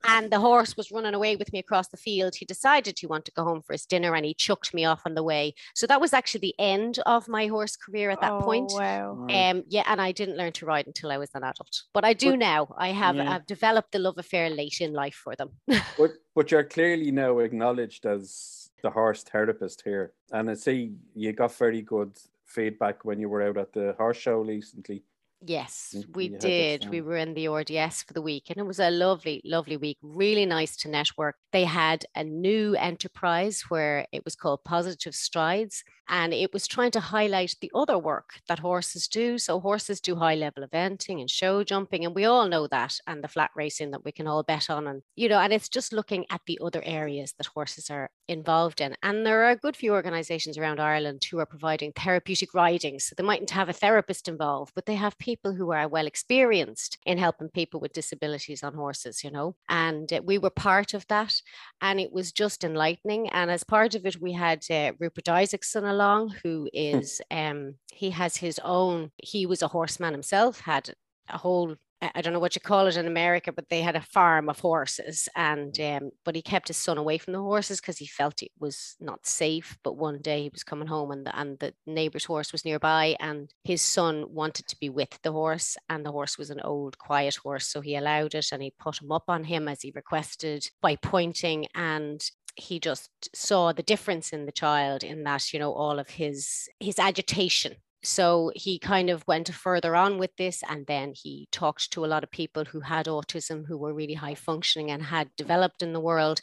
And 0.08 0.30
the 0.30 0.40
horse 0.40 0.76
was 0.78 0.92
running 0.92 1.14
away 1.14 1.36
with 1.36 1.52
me 1.54 1.60
across 1.60 1.88
the 1.88 1.98
field. 1.98 2.36
He 2.36 2.46
decided 2.46 3.00
he 3.00 3.08
wanted 3.08 3.26
to 3.26 3.32
go 3.32 3.44
home 3.44 3.62
for 3.62 3.74
his 3.74 3.86
dinner 3.86 4.14
and 4.14 4.26
he 4.26 4.34
chucked 4.34 4.74
me 4.74 4.86
off 4.86 5.02
on 5.06 5.16
the 5.16 5.24
way. 5.24 5.56
So 5.74 5.88
that 5.88 6.02
was 6.02 6.14
actually 6.14 6.42
the 6.42 6.56
end 6.60 7.00
of 7.06 7.28
my 7.28 7.48
horse 7.48 7.76
career 7.76 8.12
at 8.12 8.22
that 8.22 8.34
oh, 8.34 8.42
point. 8.42 8.72
Wow. 8.76 9.26
Um, 9.30 9.64
yeah, 9.70 9.84
and 9.88 10.02
I 10.02 10.12
didn't 10.12 10.38
learn 10.38 10.52
to 10.54 10.66
ride 10.66 10.86
until 10.86 11.12
I 11.12 11.18
was 11.18 11.30
an 11.34 11.44
adult, 11.44 11.84
but 11.94 12.04
I 12.04 12.14
do 12.14 12.32
But- 12.32 12.40
now. 12.40 12.76
I 12.78 12.90
have 12.90 13.16
Yeah. 13.16 13.34
I've 13.34 13.48
developed 13.48 13.94
the 13.94 14.00
love 14.00 14.18
affair 14.18 14.50
late 14.50 14.82
in 14.82 14.94
life 14.94 15.16
for 15.16 15.36
them. 15.36 15.52
but 15.98 16.12
but 16.36 16.52
you're 16.52 16.66
clearly 16.66 17.12
now 17.12 17.40
acknowledged 17.40 18.06
as 18.06 18.65
the 18.86 18.92
horse 18.92 19.24
therapist 19.24 19.82
here, 19.82 20.14
and 20.32 20.48
I 20.48 20.54
see 20.54 20.92
you 21.16 21.34
got 21.34 21.56
very 21.56 21.82
good 21.82 22.12
feedback 22.46 23.04
when 23.04 23.20
you 23.20 23.28
were 23.28 23.42
out 23.42 23.58
at 23.58 23.74
the 23.74 23.96
horse 23.98 24.18
show 24.18 24.42
recently. 24.42 25.02
Yes, 25.48 26.08
we 26.16 26.30
did. 26.30 26.88
We 26.90 27.02
were 27.02 27.18
in 27.18 27.36
the 27.36 27.48
RDS 27.50 28.02
for 28.02 28.14
the 28.14 28.22
week, 28.22 28.46
and 28.50 28.58
it 28.58 28.66
was 28.66 28.80
a 28.80 28.90
lovely, 28.90 29.42
lovely 29.46 29.78
week. 29.78 30.00
Really 30.02 30.46
nice 30.48 30.76
to 30.78 30.90
network. 30.90 31.36
They 31.52 31.66
had 31.66 32.04
a 32.16 32.24
new 32.24 32.74
enterprise 32.76 33.62
where 33.70 34.08
it 34.12 34.26
was 34.26 34.36
called 34.36 34.64
Positive 34.64 35.14
Strides, 35.14 35.84
and 36.10 36.34
it 36.34 36.52
was 36.52 36.68
trying 36.68 36.90
to 36.92 37.00
highlight 37.00 37.56
the 37.62 37.72
other 37.76 37.98
work 37.98 38.40
that 38.48 38.58
horses 38.60 39.08
do. 39.08 39.38
So, 39.38 39.60
horses 39.60 40.02
do 40.02 40.16
high 40.16 40.34
level 40.34 40.66
eventing 40.66 41.20
and 41.20 41.30
show 41.30 41.64
jumping, 41.64 42.06
and 42.06 42.16
we 42.16 42.26
all 42.26 42.48
know 42.48 42.66
that, 42.68 42.98
and 43.06 43.24
the 43.24 43.28
flat 43.28 43.52
racing 43.56 43.92
that 43.92 44.04
we 44.04 44.12
can 44.12 44.28
all 44.28 44.42
bet 44.42 44.70
on. 44.72 44.88
And, 44.88 45.04
you 45.16 45.30
know, 45.30 45.40
and 45.40 45.54
it's 45.54 45.70
just 45.70 45.94
looking 45.94 46.26
at 46.32 46.42
the 46.48 46.60
other 46.64 46.82
areas 46.84 47.34
that 47.38 47.48
horses 47.48 47.92
are 47.92 48.10
involved 48.28 48.82
in. 48.82 48.96
And 49.04 49.26
there 49.28 49.44
are 49.44 49.52
a 49.52 49.56
good 49.56 49.78
few 49.78 49.94
organizations 49.94 50.58
around 50.58 50.80
Ireland 50.80 51.24
who 51.30 51.38
are 51.40 51.46
providing 51.46 51.92
therapeutic 51.92 52.56
riding. 52.56 53.00
So, 53.00 53.14
they 53.16 53.24
mightn't 53.24 53.52
have 53.52 53.70
a 53.70 53.74
therapist 53.74 54.28
involved, 54.28 54.72
but 54.74 54.88
they 54.88 54.96
have 54.96 55.16
people 55.20 55.35
who 55.44 55.72
are 55.72 55.88
well 55.88 56.08
experienced 56.08 56.98
in 57.06 57.18
helping 57.18 57.50
people 57.50 57.80
with 57.80 57.94
disabilities 57.94 58.64
on 58.64 58.74
horses, 58.74 59.24
you 59.24 59.32
know. 59.32 59.56
And 59.70 60.12
uh, 60.12 60.22
we 60.24 60.38
were 60.38 60.50
part 60.50 60.94
of 60.94 61.08
that, 61.08 61.34
and 61.82 62.00
it 62.00 62.12
was 62.12 62.32
just 62.32 62.64
enlightening. 62.64 63.30
And 63.30 63.52
as 63.52 63.64
part 63.64 63.96
of 63.96 64.06
it, 64.06 64.22
we 64.22 64.34
had 64.34 64.64
uh, 64.70 64.94
Rupert 65.00 65.30
Isaacson 65.30 65.86
along, 65.86 66.36
who 66.44 66.70
is 66.74 67.22
um, 67.32 67.76
he 67.92 68.10
has 68.12 68.38
his 68.38 68.60
own. 68.64 69.12
He 69.18 69.46
was 69.46 69.62
a 69.62 69.68
horseman 69.68 70.14
himself, 70.14 70.60
had 70.62 70.94
a 71.30 71.38
whole 71.38 71.76
I 72.14 72.22
don't 72.22 72.34
know 72.34 72.40
what 72.40 72.56
you 72.56 72.62
call 72.62 72.88
it 72.88 72.98
in 72.98 73.08
America, 73.08 73.52
but 73.52 73.70
they 73.70 73.82
had 73.82 73.96
a 73.96 74.02
farm 74.02 74.50
of 74.50 74.60
horses, 74.60 75.30
and 75.36 75.80
um, 75.80 76.12
but 76.24 76.36
he 76.36 76.42
kept 76.42 76.68
his 76.68 76.78
son 76.78 76.98
away 76.98 77.18
from 77.18 77.34
the 77.34 77.42
horses 77.42 77.80
because 77.80 77.98
he 77.98 78.06
felt 78.06 78.42
it 78.42 78.52
was 78.60 78.96
not 79.00 79.26
safe. 79.26 79.78
But 79.84 79.98
one 79.98 80.20
day 80.22 80.44
he 80.44 80.50
was 80.50 80.64
coming 80.64 80.88
home, 80.88 81.12
and 81.12 81.26
the, 81.26 81.38
and 81.40 81.60
the 81.60 81.74
neighbor's 81.86 82.26
horse 82.26 82.52
was 82.52 82.66
nearby, 82.66 83.16
and 83.20 83.54
his 83.64 83.82
son 83.82 84.26
wanted 84.30 84.68
to 84.68 84.80
be 84.80 84.90
with 84.90 85.20
the 85.24 85.32
horse, 85.32 85.78
and 85.90 86.06
the 86.06 86.12
horse 86.12 86.38
was 86.38 86.50
an 86.50 86.62
old, 86.62 86.98
quiet 86.98 87.36
horse, 87.36 87.68
so 87.68 87.82
he 87.82 87.96
allowed 87.96 88.36
it, 88.36 88.48
and 88.52 88.62
he 88.62 88.74
put 88.80 89.02
him 89.02 89.12
up 89.12 89.26
on 89.28 89.46
him 89.46 89.68
as 89.68 89.82
he 89.82 89.92
requested 89.96 90.70
by 90.82 90.96
pointing, 90.96 91.68
and 91.76 92.30
he 92.56 92.80
just 92.80 93.10
saw 93.34 93.74
the 93.74 93.84
difference 93.84 94.32
in 94.32 94.46
the 94.46 94.52
child 94.52 95.04
in 95.04 95.24
that 95.24 95.52
you 95.54 95.60
know 95.60 95.74
all 95.74 96.00
of 96.00 96.10
his 96.10 96.70
his 96.80 97.00
agitation 97.00 97.76
so 98.06 98.52
he 98.56 98.78
kind 98.80 99.10
of 99.10 99.24
went 99.28 99.54
further 99.54 99.96
on 99.96 100.18
with 100.18 100.36
this 100.38 100.64
and 100.70 100.86
then 100.88 101.14
he 101.16 101.48
talked 101.52 101.92
to 101.92 102.06
a 102.06 102.08
lot 102.08 102.24
of 102.24 102.32
people 102.32 102.64
who 102.66 102.80
had 102.80 103.08
autism 103.08 103.66
who 103.66 103.78
were 103.78 103.94
really 103.94 104.14
high 104.14 104.36
functioning 104.36 104.92
and 104.92 105.04
had 105.04 105.30
developed 105.38 105.82
in 105.82 105.94
the 105.94 106.00
world 106.00 106.40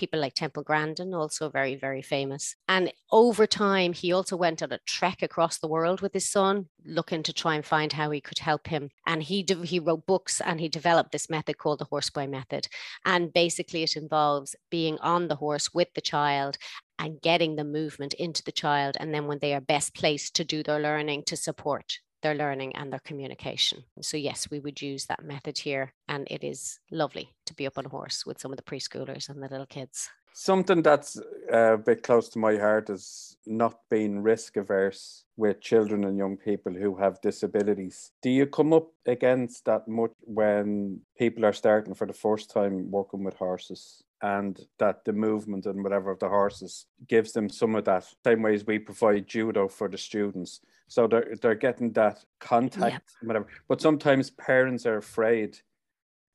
people 0.00 0.18
like 0.18 0.32
temple 0.32 0.62
grandin 0.62 1.12
also 1.12 1.50
very 1.50 1.76
very 1.76 2.00
famous. 2.00 2.56
And 2.66 2.90
over 3.12 3.46
time 3.46 3.92
he 3.92 4.12
also 4.12 4.34
went 4.34 4.62
on 4.62 4.72
a 4.72 4.78
trek 4.86 5.20
across 5.22 5.58
the 5.58 5.68
world 5.68 6.00
with 6.00 6.14
his 6.14 6.26
son 6.28 6.68
looking 6.86 7.22
to 7.24 7.34
try 7.34 7.54
and 7.54 7.64
find 7.64 7.92
how 7.92 8.10
he 8.10 8.20
could 8.22 8.38
help 8.38 8.68
him. 8.68 8.88
And 9.06 9.22
he 9.22 9.42
de- 9.42 9.66
he 9.66 9.78
wrote 9.78 10.06
books 10.06 10.40
and 10.40 10.58
he 10.58 10.68
developed 10.70 11.12
this 11.12 11.28
method 11.28 11.58
called 11.58 11.80
the 11.80 11.90
horseboy 11.92 12.30
method. 12.30 12.66
And 13.04 13.30
basically 13.32 13.82
it 13.82 13.94
involves 13.94 14.56
being 14.70 14.96
on 15.00 15.28
the 15.28 15.36
horse 15.36 15.74
with 15.74 15.92
the 15.94 16.00
child 16.00 16.56
and 16.98 17.20
getting 17.20 17.56
the 17.56 17.64
movement 17.64 18.14
into 18.14 18.42
the 18.42 18.52
child. 18.52 18.96
And 18.98 19.12
then 19.14 19.26
when 19.26 19.40
they 19.40 19.52
are 19.54 19.60
best 19.60 19.94
placed 19.94 20.34
to 20.36 20.44
do 20.44 20.62
their 20.62 20.80
learning, 20.80 21.24
to 21.26 21.36
support 21.36 21.98
their 22.22 22.34
learning 22.34 22.74
and 22.76 22.92
their 22.92 23.00
communication. 23.00 23.84
So, 24.00 24.16
yes, 24.16 24.48
we 24.50 24.60
would 24.60 24.80
use 24.80 25.06
that 25.06 25.24
method 25.24 25.58
here. 25.58 25.92
And 26.08 26.26
it 26.30 26.44
is 26.44 26.80
lovely 26.90 27.30
to 27.46 27.54
be 27.54 27.66
up 27.66 27.78
on 27.78 27.86
a 27.86 27.90
horse 27.90 28.26
with 28.26 28.40
some 28.40 28.52
of 28.52 28.56
the 28.56 28.62
preschoolers 28.62 29.28
and 29.28 29.42
the 29.42 29.48
little 29.48 29.66
kids. 29.66 30.10
Something 30.32 30.82
that's 30.82 31.20
uh, 31.52 31.74
a 31.74 31.78
bit 31.78 32.02
close 32.02 32.28
to 32.30 32.38
my 32.38 32.56
heart 32.56 32.88
is 32.88 33.36
not 33.46 33.80
being 33.90 34.22
risk 34.22 34.56
averse 34.56 35.24
with 35.36 35.60
children 35.60 36.04
and 36.04 36.16
young 36.16 36.36
people 36.36 36.72
who 36.72 36.96
have 36.96 37.20
disabilities. 37.20 38.12
Do 38.22 38.30
you 38.30 38.46
come 38.46 38.72
up 38.72 38.88
against 39.06 39.64
that 39.64 39.88
much 39.88 40.12
when 40.20 41.00
people 41.18 41.44
are 41.44 41.52
starting 41.52 41.94
for 41.94 42.06
the 42.06 42.12
first 42.12 42.50
time 42.50 42.90
working 42.90 43.24
with 43.24 43.34
horses? 43.34 44.02
And 44.22 44.60
that 44.78 45.04
the 45.04 45.14
movement 45.14 45.66
and 45.66 45.82
whatever 45.82 46.10
of 46.10 46.18
the 46.18 46.28
horses 46.28 46.86
gives 47.08 47.32
them 47.32 47.48
some 47.48 47.74
of 47.74 47.86
that 47.86 48.06
same 48.24 48.42
ways 48.42 48.66
we 48.66 48.78
provide 48.78 49.26
judo 49.26 49.66
for 49.66 49.88
the 49.88 49.98
students. 49.98 50.60
So 50.90 51.06
they're 51.06 51.36
they're 51.40 51.54
getting 51.54 51.92
that 51.92 52.24
contact 52.40 53.12
and 53.20 53.28
whatever. 53.28 53.46
But 53.68 53.80
sometimes 53.80 54.30
parents 54.30 54.86
are 54.86 54.96
afraid 54.96 55.56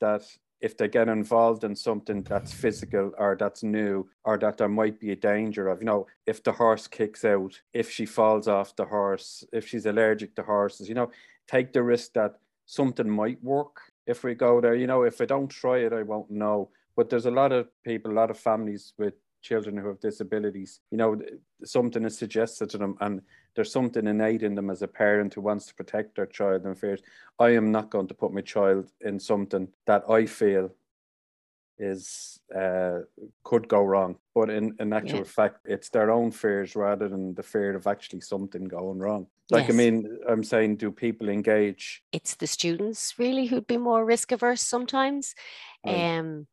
that 0.00 0.22
if 0.62 0.78
they 0.78 0.88
get 0.88 1.08
involved 1.08 1.62
in 1.62 1.76
something 1.76 2.22
that's 2.22 2.54
physical 2.54 3.12
or 3.18 3.36
that's 3.38 3.62
new 3.62 4.08
or 4.24 4.38
that 4.38 4.56
there 4.56 4.68
might 4.68 4.98
be 4.98 5.12
a 5.12 5.16
danger 5.16 5.68
of, 5.68 5.82
you 5.82 5.84
know, 5.84 6.06
if 6.24 6.42
the 6.42 6.52
horse 6.52 6.86
kicks 6.86 7.22
out, 7.22 7.60
if 7.74 7.90
she 7.90 8.06
falls 8.06 8.48
off 8.48 8.74
the 8.76 8.86
horse, 8.86 9.44
if 9.52 9.68
she's 9.68 9.84
allergic 9.84 10.34
to 10.34 10.42
horses, 10.42 10.88
you 10.88 10.94
know, 10.94 11.10
take 11.46 11.74
the 11.74 11.82
risk 11.82 12.14
that 12.14 12.36
something 12.64 13.10
might 13.10 13.44
work 13.44 13.76
if 14.06 14.24
we 14.24 14.34
go 14.34 14.62
there. 14.62 14.74
You 14.74 14.86
know, 14.86 15.02
if 15.02 15.20
I 15.20 15.26
don't 15.26 15.48
try 15.48 15.80
it, 15.80 15.92
I 15.92 16.02
won't 16.02 16.30
know. 16.30 16.70
But 16.96 17.10
there's 17.10 17.26
a 17.26 17.30
lot 17.30 17.52
of 17.52 17.68
people, 17.84 18.10
a 18.10 18.14
lot 18.20 18.30
of 18.30 18.38
families 18.38 18.94
with 18.96 19.12
children 19.46 19.76
who 19.76 19.88
have 19.88 20.00
disabilities, 20.00 20.80
you 20.90 20.98
know, 20.98 21.20
something 21.64 22.04
is 22.04 22.18
suggested 22.18 22.68
to 22.70 22.78
them 22.78 22.96
and 23.00 23.22
there's 23.54 23.72
something 23.72 24.06
innate 24.06 24.42
in 24.42 24.54
them 24.54 24.70
as 24.70 24.82
a 24.82 24.88
parent 24.88 25.34
who 25.34 25.40
wants 25.40 25.66
to 25.66 25.74
protect 25.74 26.16
their 26.16 26.26
child 26.26 26.64
and 26.64 26.78
fears. 26.78 27.00
I 27.38 27.50
am 27.50 27.70
not 27.70 27.90
going 27.90 28.08
to 28.08 28.14
put 28.14 28.32
my 28.32 28.42
child 28.42 28.90
in 29.00 29.20
something 29.20 29.68
that 29.86 30.02
I 30.10 30.26
feel 30.26 30.70
is 31.78 32.40
uh, 32.54 33.00
could 33.44 33.68
go 33.68 33.82
wrong. 33.84 34.16
But 34.34 34.50
in, 34.50 34.74
in 34.80 34.92
actual 34.92 35.20
Yeah. 35.20 35.24
fact, 35.38 35.58
it's 35.66 35.90
their 35.90 36.10
own 36.10 36.30
fears 36.30 36.74
rather 36.74 37.08
than 37.08 37.34
the 37.34 37.42
fear 37.42 37.76
of 37.76 37.86
actually 37.86 38.22
something 38.22 38.64
going 38.64 38.98
wrong. 38.98 39.26
Like 39.50 39.70
I 39.70 39.74
mean, 39.74 40.18
I'm 40.28 40.42
saying, 40.42 40.76
do 40.76 40.90
people 40.90 41.28
engage? 41.28 42.02
It's 42.12 42.34
the 42.34 42.46
students 42.46 43.14
really 43.18 43.46
who'd 43.46 43.66
be 43.66 43.78
more 43.78 44.04
risk 44.04 44.32
averse 44.32 44.62
sometimes. 44.62 45.34
Right. 45.84 46.18
Um, 46.18 46.46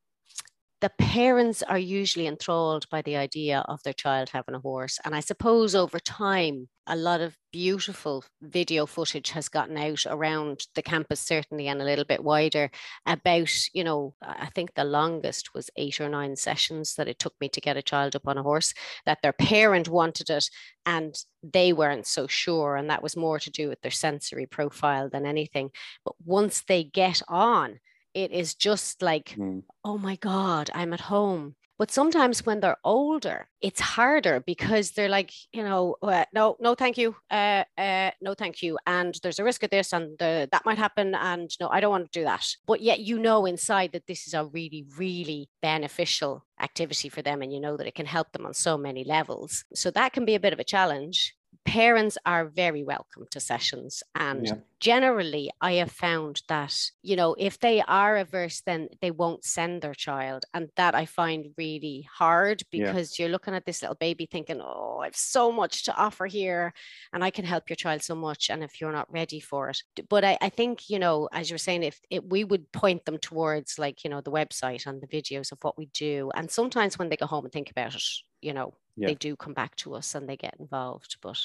the 0.83 0.91
parents 0.97 1.63
are 1.63 1.79
usually 1.79 2.27
enthralled 2.27 2.89
by 2.89 3.01
the 3.01 3.15
idea 3.15 3.63
of 3.69 3.81
their 3.83 3.93
child 3.93 4.27
having 4.27 4.53
a 4.53 4.59
horse. 4.59 4.99
And 5.05 5.15
I 5.15 5.21
suppose 5.21 5.75
over 5.75 5.97
time, 5.97 6.67
a 6.87 6.97
lot 6.97 7.21
of 7.21 7.37
beautiful 7.53 8.25
video 8.41 8.85
footage 8.85 9.29
has 9.29 9.47
gotten 9.47 9.77
out 9.77 10.05
around 10.05 10.67
the 10.75 10.81
campus, 10.81 11.21
certainly, 11.21 11.69
and 11.69 11.81
a 11.81 11.85
little 11.85 12.03
bit 12.03 12.21
wider 12.21 12.69
about, 13.05 13.49
you 13.71 13.85
know, 13.85 14.13
I 14.21 14.47
think 14.47 14.73
the 14.73 14.83
longest 14.83 15.53
was 15.53 15.69
eight 15.77 16.01
or 16.01 16.09
nine 16.09 16.35
sessions 16.35 16.95
that 16.95 17.07
it 17.07 17.17
took 17.17 17.35
me 17.39 17.47
to 17.47 17.61
get 17.61 17.77
a 17.77 17.81
child 17.81 18.13
up 18.17 18.27
on 18.27 18.37
a 18.37 18.43
horse, 18.43 18.73
that 19.05 19.19
their 19.23 19.31
parent 19.31 19.87
wanted 19.87 20.29
it 20.29 20.49
and 20.85 21.15
they 21.41 21.71
weren't 21.71 22.07
so 22.07 22.27
sure. 22.27 22.75
And 22.75 22.89
that 22.89 23.01
was 23.01 23.15
more 23.15 23.39
to 23.39 23.49
do 23.49 23.69
with 23.69 23.79
their 23.83 23.89
sensory 23.89 24.47
profile 24.47 25.07
than 25.09 25.25
anything. 25.25 25.69
But 26.03 26.15
once 26.25 26.61
they 26.67 26.83
get 26.83 27.21
on, 27.29 27.79
it 28.13 28.31
is 28.31 28.55
just 28.55 29.01
like 29.01 29.35
Mm. 29.37 29.63
oh 29.83 29.97
my 29.97 30.15
God, 30.17 30.69
I'm 30.73 30.93
at 30.93 31.01
home. 31.01 31.55
But 31.79 31.89
sometimes 31.91 32.45
when 32.45 32.59
they're 32.59 32.77
older, 32.83 33.47
it's 33.59 33.81
harder 33.81 34.39
because 34.39 34.91
they're 34.91 35.09
like, 35.09 35.31
you 35.51 35.63
know, 35.63 35.95
uh, 36.03 36.23
no, 36.31 36.55
no, 36.59 36.75
thank 36.75 36.97
you, 36.99 37.15
uh, 37.31 37.63
uh, 37.77 38.11
no, 38.21 38.35
thank 38.35 38.61
you, 38.61 38.77
and 38.85 39.15
there's 39.23 39.39
a 39.39 39.43
risk 39.43 39.63
of 39.63 39.71
this, 39.71 39.91
and 39.91 40.15
the, 40.19 40.47
that 40.51 40.65
might 40.65 40.77
happen, 40.77 41.15
and 41.15 41.49
no, 41.59 41.67
I 41.69 41.79
don't 41.79 41.89
want 41.91 42.11
to 42.11 42.19
do 42.19 42.25
that. 42.25 42.45
But 42.67 42.81
yet, 42.81 42.99
you 42.99 43.17
know, 43.17 43.45
inside 43.47 43.91
that 43.93 44.05
this 44.05 44.27
is 44.27 44.35
a 44.35 44.45
really, 44.45 44.85
really 44.97 45.49
beneficial 45.63 46.45
activity 46.61 47.09
for 47.09 47.23
them, 47.23 47.41
and 47.41 47.51
you 47.51 47.59
know 47.59 47.75
that 47.75 47.87
it 47.87 47.95
can 47.95 48.05
help 48.05 48.31
them 48.31 48.45
on 48.45 48.53
so 48.53 48.77
many 48.77 49.03
levels. 49.03 49.65
So 49.73 49.89
that 49.91 50.13
can 50.13 50.25
be 50.25 50.35
a 50.35 50.39
bit 50.39 50.53
of 50.53 50.59
a 50.59 50.63
challenge. 50.63 51.35
Parents 51.65 52.17
are 52.25 52.45
very 52.45 52.83
welcome 52.83 53.25
to 53.31 53.39
sessions, 53.39 54.03
and 54.15 54.45
Yeah. 54.47 54.55
generally 54.81 55.49
i 55.61 55.73
have 55.73 55.89
found 55.91 56.41
that 56.49 56.75
you 57.01 57.15
know 57.15 57.35
if 57.39 57.57
they 57.59 57.81
are 57.87 58.17
averse 58.17 58.59
then 58.65 58.89
they 59.01 59.11
won't 59.11 59.45
send 59.45 59.81
their 59.81 59.93
child 59.93 60.43
and 60.53 60.69
that 60.75 60.93
i 60.93 61.05
find 61.05 61.53
really 61.57 62.05
hard 62.13 62.63
Yeah. 62.71 62.91
because 62.91 63.17
you're 63.17 63.29
looking 63.29 63.55
at 63.55 63.65
this 63.65 63.81
little 63.81 63.95
baby 63.95 64.25
thinking 64.25 64.59
oh 64.61 64.99
i've 64.99 65.15
so 65.15 65.53
much 65.53 65.85
to 65.85 65.95
offer 65.95 66.25
here 66.25 66.73
and 67.13 67.23
i 67.23 67.31
can 67.31 67.45
help 67.45 67.69
your 67.69 67.77
child 67.77 68.01
so 68.03 68.13
much 68.15 68.49
and 68.49 68.61
if 68.61 68.81
you're 68.81 68.91
not 68.91 69.09
ready 69.13 69.39
for 69.39 69.69
it 69.69 69.81
but 70.09 70.25
i, 70.25 70.37
I 70.41 70.49
think 70.49 70.89
you 70.89 70.99
know 70.99 71.29
as 71.31 71.49
you 71.49 71.53
were 71.53 71.57
saying 71.69 71.83
if 71.83 72.01
it, 72.09 72.29
we 72.29 72.43
would 72.43 72.69
point 72.73 73.05
them 73.05 73.17
towards 73.19 73.79
like 73.79 74.03
you 74.03 74.09
know 74.09 74.19
the 74.19 74.31
website 74.31 74.85
and 74.85 74.99
the 75.01 75.07
videos 75.07 75.53
of 75.53 75.59
what 75.61 75.77
we 75.77 75.85
do 75.93 76.29
and 76.35 76.51
sometimes 76.51 76.99
when 76.99 77.07
they 77.07 77.15
go 77.15 77.25
home 77.25 77.45
and 77.45 77.53
think 77.53 77.71
about 77.71 77.95
it 77.95 78.03
you 78.41 78.51
know 78.53 78.73
Yeah. 78.95 79.07
they 79.07 79.15
do 79.15 79.35
come 79.35 79.53
back 79.53 79.75
to 79.77 79.95
us 79.95 80.15
and 80.15 80.27
they 80.27 80.37
get 80.37 80.55
involved. 80.59 81.17
But 81.21 81.39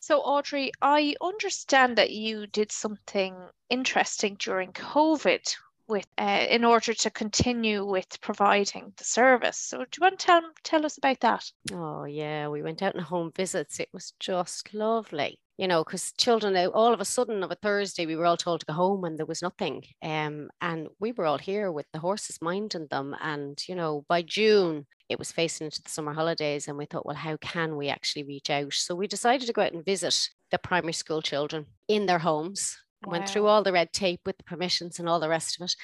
So, 0.00 0.20
Audrey, 0.20 0.70
I 0.82 1.14
understand 1.22 1.96
that 1.96 2.10
you 2.10 2.46
did 2.46 2.70
something 2.70 3.34
interesting 3.70 4.36
during 4.38 4.72
COVID 4.72 5.56
with 5.86 6.06
uh, 6.18 6.46
in 6.50 6.64
order 6.64 6.92
to 6.92 7.10
continue 7.10 7.86
with 7.86 8.20
providing 8.20 8.92
the 8.98 9.04
service. 9.04 9.56
So, 9.58 9.78
do 9.78 9.88
you 9.96 10.02
want 10.02 10.18
to 10.18 10.26
tell 10.26 10.42
tell 10.62 10.84
us 10.84 10.98
about 10.98 11.20
that? 11.20 11.50
oh 11.72 12.04
yeah, 12.04 12.48
we 12.48 12.62
went 12.62 12.82
out 12.82 12.96
on 12.96 13.02
home 13.02 13.32
visits. 13.34 13.80
It 13.80 13.88
was 13.94 14.12
just 14.20 14.74
lovely. 14.74 15.38
You 15.56 15.68
know, 15.68 15.84
because 15.84 16.12
children, 16.18 16.56
all 16.74 16.92
of 16.92 17.00
a 17.00 17.04
sudden 17.04 17.44
of 17.44 17.50
a 17.50 17.54
Thursday, 17.54 18.06
we 18.06 18.16
were 18.16 18.26
all 18.26 18.36
told 18.36 18.60
to 18.60 18.66
go 18.66 18.72
home 18.72 19.04
and 19.04 19.16
there 19.16 19.26
was 19.26 19.40
nothing. 19.40 19.84
Um, 20.02 20.50
and 20.60 20.88
we 20.98 21.12
were 21.12 21.26
all 21.26 21.38
here 21.38 21.70
with 21.70 21.86
the 21.92 22.00
horses 22.00 22.42
minding 22.42 22.88
them. 22.90 23.14
And, 23.20 23.62
you 23.68 23.76
know, 23.76 24.04
by 24.08 24.22
June, 24.22 24.86
it 25.08 25.18
was 25.18 25.30
facing 25.30 25.66
into 25.66 25.80
the 25.80 25.90
summer 25.90 26.12
holidays. 26.12 26.66
And 26.66 26.76
we 26.76 26.86
thought, 26.86 27.06
well, 27.06 27.14
how 27.14 27.36
can 27.36 27.76
we 27.76 27.88
actually 27.88 28.24
reach 28.24 28.50
out? 28.50 28.72
So 28.72 28.96
we 28.96 29.06
decided 29.06 29.46
to 29.46 29.52
go 29.52 29.62
out 29.62 29.72
and 29.72 29.84
visit 29.84 30.28
the 30.50 30.58
primary 30.58 30.92
school 30.92 31.22
children 31.22 31.66
in 31.86 32.06
their 32.06 32.18
homes. 32.18 32.76
Went 33.06 33.28
through 33.28 33.46
all 33.46 33.62
the 33.62 33.72
red 33.72 33.92
tape 33.92 34.22
with 34.24 34.38
the 34.38 34.44
permissions 34.44 34.98
and 34.98 35.08
all 35.08 35.20
the 35.20 35.28
rest 35.28 35.60
of 35.60 35.66
it, 35.66 35.76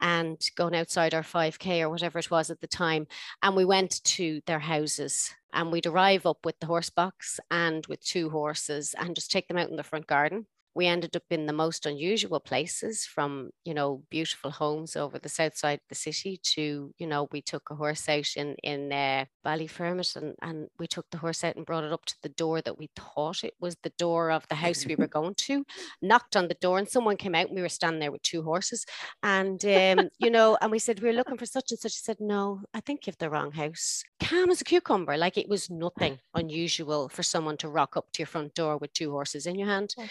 and 0.00 0.40
going 0.56 0.74
outside 0.74 1.14
our 1.14 1.22
5K 1.22 1.80
or 1.80 1.90
whatever 1.90 2.18
it 2.18 2.30
was 2.30 2.50
at 2.50 2.60
the 2.60 2.66
time. 2.66 3.06
And 3.42 3.56
we 3.56 3.64
went 3.64 4.02
to 4.04 4.40
their 4.46 4.58
houses 4.58 5.32
and 5.52 5.72
we'd 5.72 5.86
arrive 5.86 6.26
up 6.26 6.44
with 6.44 6.58
the 6.60 6.66
horse 6.66 6.90
box 6.90 7.40
and 7.50 7.86
with 7.86 8.04
two 8.04 8.30
horses 8.30 8.94
and 8.98 9.14
just 9.14 9.30
take 9.30 9.48
them 9.48 9.58
out 9.58 9.70
in 9.70 9.76
the 9.76 9.82
front 9.82 10.06
garden. 10.06 10.46
We 10.80 10.86
ended 10.86 11.14
up 11.14 11.24
in 11.28 11.44
the 11.44 11.52
most 11.52 11.84
unusual 11.84 12.40
places 12.40 13.04
from, 13.04 13.50
you 13.66 13.74
know, 13.74 14.02
beautiful 14.08 14.50
homes 14.50 14.96
over 14.96 15.18
the 15.18 15.28
south 15.28 15.54
side 15.54 15.80
of 15.80 15.88
the 15.90 15.94
city 15.94 16.40
to, 16.54 16.94
you 16.96 17.06
know, 17.06 17.28
we 17.32 17.42
took 17.42 17.68
a 17.70 17.74
horse 17.74 18.08
out 18.08 18.34
in, 18.34 18.56
in 18.62 18.90
uh, 18.90 19.26
Ballyfermot 19.44 20.16
and, 20.16 20.36
and 20.40 20.68
we 20.78 20.86
took 20.86 21.04
the 21.10 21.18
horse 21.18 21.44
out 21.44 21.56
and 21.56 21.66
brought 21.66 21.84
it 21.84 21.92
up 21.92 22.06
to 22.06 22.14
the 22.22 22.30
door 22.30 22.62
that 22.62 22.78
we 22.78 22.88
thought 22.96 23.44
it 23.44 23.52
was 23.60 23.76
the 23.82 23.92
door 23.98 24.30
of 24.30 24.48
the 24.48 24.54
house 24.54 24.86
we 24.86 24.96
were 24.96 25.06
going 25.18 25.34
to, 25.34 25.66
knocked 26.00 26.34
on 26.34 26.48
the 26.48 26.54
door 26.54 26.78
and 26.78 26.88
someone 26.88 27.18
came 27.18 27.34
out 27.34 27.48
and 27.48 27.56
we 27.56 27.60
were 27.60 27.68
standing 27.68 28.00
there 28.00 28.10
with 28.10 28.22
two 28.22 28.42
horses 28.42 28.86
and, 29.22 29.62
um, 29.66 30.08
you 30.18 30.30
know, 30.30 30.56
and 30.62 30.70
we 30.70 30.78
said, 30.78 31.02
we're 31.02 31.12
looking 31.12 31.36
for 31.36 31.44
such 31.44 31.72
and 31.72 31.78
such. 31.78 31.92
He 31.92 32.00
said, 32.02 32.20
no, 32.20 32.62
I 32.72 32.80
think 32.80 33.06
you've 33.06 33.18
the 33.18 33.28
wrong 33.28 33.52
house. 33.52 34.02
Calm 34.18 34.48
as 34.48 34.62
a 34.62 34.64
cucumber. 34.64 35.18
Like 35.18 35.36
it 35.36 35.48
was 35.50 35.68
nothing 35.68 36.20
unusual 36.34 37.10
for 37.10 37.22
someone 37.22 37.58
to 37.58 37.68
rock 37.68 37.98
up 37.98 38.06
to 38.12 38.20
your 38.20 38.26
front 38.26 38.54
door 38.54 38.78
with 38.78 38.94
two 38.94 39.10
horses 39.10 39.46
in 39.46 39.56
your 39.56 39.68
hand. 39.68 39.94
Oh. 39.98 40.08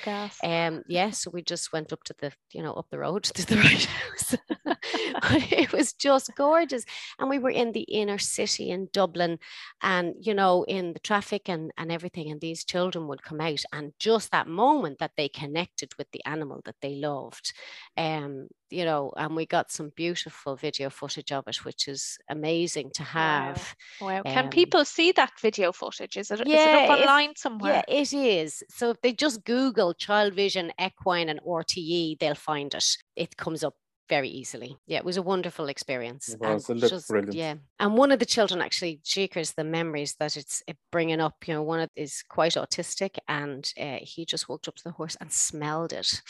Um, 0.67 0.83
yeah, 0.87 1.11
so 1.11 1.29
we 1.31 1.41
just 1.41 1.71
went 1.71 1.93
up 1.93 2.03
to 2.05 2.15
the, 2.19 2.31
you 2.51 2.61
know, 2.61 2.73
up 2.73 2.87
the 2.89 2.99
road 2.99 3.23
to 3.23 3.45
the 3.45 3.55
right 3.65 3.85
house. 3.85 4.35
it 5.51 5.71
was 5.71 5.93
just 5.93 6.31
gorgeous. 6.35 6.85
And 7.17 7.29
we 7.29 7.39
were 7.39 7.49
in 7.49 7.71
the 7.71 7.81
inner 7.81 8.17
city 8.17 8.69
in 8.69 8.89
Dublin 8.91 9.39
and, 9.81 10.15
you 10.19 10.33
know, 10.33 10.63
in 10.63 10.93
the 10.93 10.99
traffic 10.99 11.49
and, 11.49 11.71
and 11.77 11.91
everything. 11.91 12.29
And 12.31 12.41
these 12.41 12.65
children 12.65 13.07
would 13.07 13.23
come 13.23 13.41
out 13.41 13.63
and 13.71 13.93
just 13.99 14.31
that 14.31 14.47
moment 14.47 14.99
that 14.99 15.11
they 15.17 15.29
connected 15.29 15.93
with 15.97 16.07
the 16.11 16.23
animal 16.25 16.61
that 16.65 16.75
they 16.81 16.95
loved. 16.95 17.53
Um, 17.97 18.47
you 18.69 18.85
know, 18.85 19.11
and 19.17 19.35
we 19.35 19.45
got 19.45 19.71
some 19.71 19.91
beautiful 19.95 20.55
video 20.55 20.89
footage 20.89 21.31
of 21.31 21.47
it, 21.47 21.63
which 21.65 21.87
is 21.87 22.17
amazing 22.29 22.91
to 22.95 23.03
have. 23.03 23.75
Wow. 24.01 24.23
Can 24.23 24.45
um, 24.45 24.49
people 24.49 24.85
see 24.85 25.11
that 25.13 25.31
video 25.39 25.71
footage? 25.71 26.17
Is 26.17 26.31
it, 26.31 26.35
is 26.35 26.41
it 26.41 26.47
Yeah, 26.47 26.87
up 26.89 26.99
if- 26.99 26.99
online 27.07 27.35
somewhere? 27.35 27.83
Yeah, 27.87 27.95
it 28.01 28.13
is. 28.13 28.63
So 28.69 28.91
if 28.91 29.01
they 29.01 29.13
just 29.13 29.43
Google 29.43 29.93
Childvision, 29.93 30.71
Equine, 30.79 31.29
and 31.29 31.39
RTE, 31.41 32.19
they'll 32.19 32.35
find 32.35 32.73
it. 32.73 32.85
It 33.15 33.35
comes 33.37 33.63
up 33.63 33.75
very 34.07 34.29
easily. 34.29 34.75
Yeah, 34.87 34.97
it 34.97 35.05
was 35.05 35.17
a 35.17 35.21
wonderful 35.21 35.69
experience. 35.69 36.29
It 36.29 36.39
was. 36.39 36.67
and 36.69 36.81
It 36.83 36.91
looked 36.91 37.07
brilliant. 37.07 37.35
Yeah, 37.35 37.55
and 37.79 37.95
one 37.95 38.11
of 38.11 38.17
the 38.17 38.25
children 38.25 38.59
actually, 38.59 39.01
Jeekers, 39.05 39.53
the 39.53 39.63
memories 39.63 40.15
that 40.19 40.35
it's 40.35 40.63
bringing 40.91 41.19
up. 41.21 41.35
You 41.45 41.53
know, 41.53 41.61
one 41.63 41.79
of 41.79 41.89
is 41.95 42.23
quite 42.27 42.53
autistic, 42.53 43.17
and 43.27 43.71
uh, 43.79 43.97
he 44.01 44.25
just 44.25 44.49
walked 44.49 44.67
up 44.67 44.75
to 44.77 44.83
the 44.83 44.91
horse 44.91 45.15
and 45.21 45.31
smelled 45.31 45.93
it. 45.93 46.21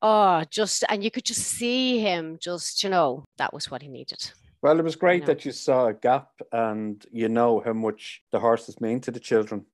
Oh, 0.00 0.44
just 0.50 0.84
and 0.88 1.02
you 1.02 1.10
could 1.10 1.24
just 1.24 1.42
see 1.42 1.98
him. 1.98 2.38
Just 2.40 2.82
you 2.84 2.90
know, 2.90 3.24
that 3.36 3.52
was 3.52 3.70
what 3.70 3.82
he 3.82 3.88
needed. 3.88 4.30
Well, 4.62 4.78
it 4.78 4.84
was 4.84 4.96
great 4.96 5.22
know. 5.22 5.26
that 5.28 5.44
you 5.44 5.52
saw 5.52 5.86
a 5.86 5.94
gap 5.94 6.30
and 6.52 7.04
you 7.12 7.28
know 7.28 7.60
how 7.64 7.72
much 7.72 8.22
the 8.32 8.40
horses 8.40 8.80
mean 8.80 9.00
to 9.02 9.10
the 9.12 9.20
children 9.20 9.64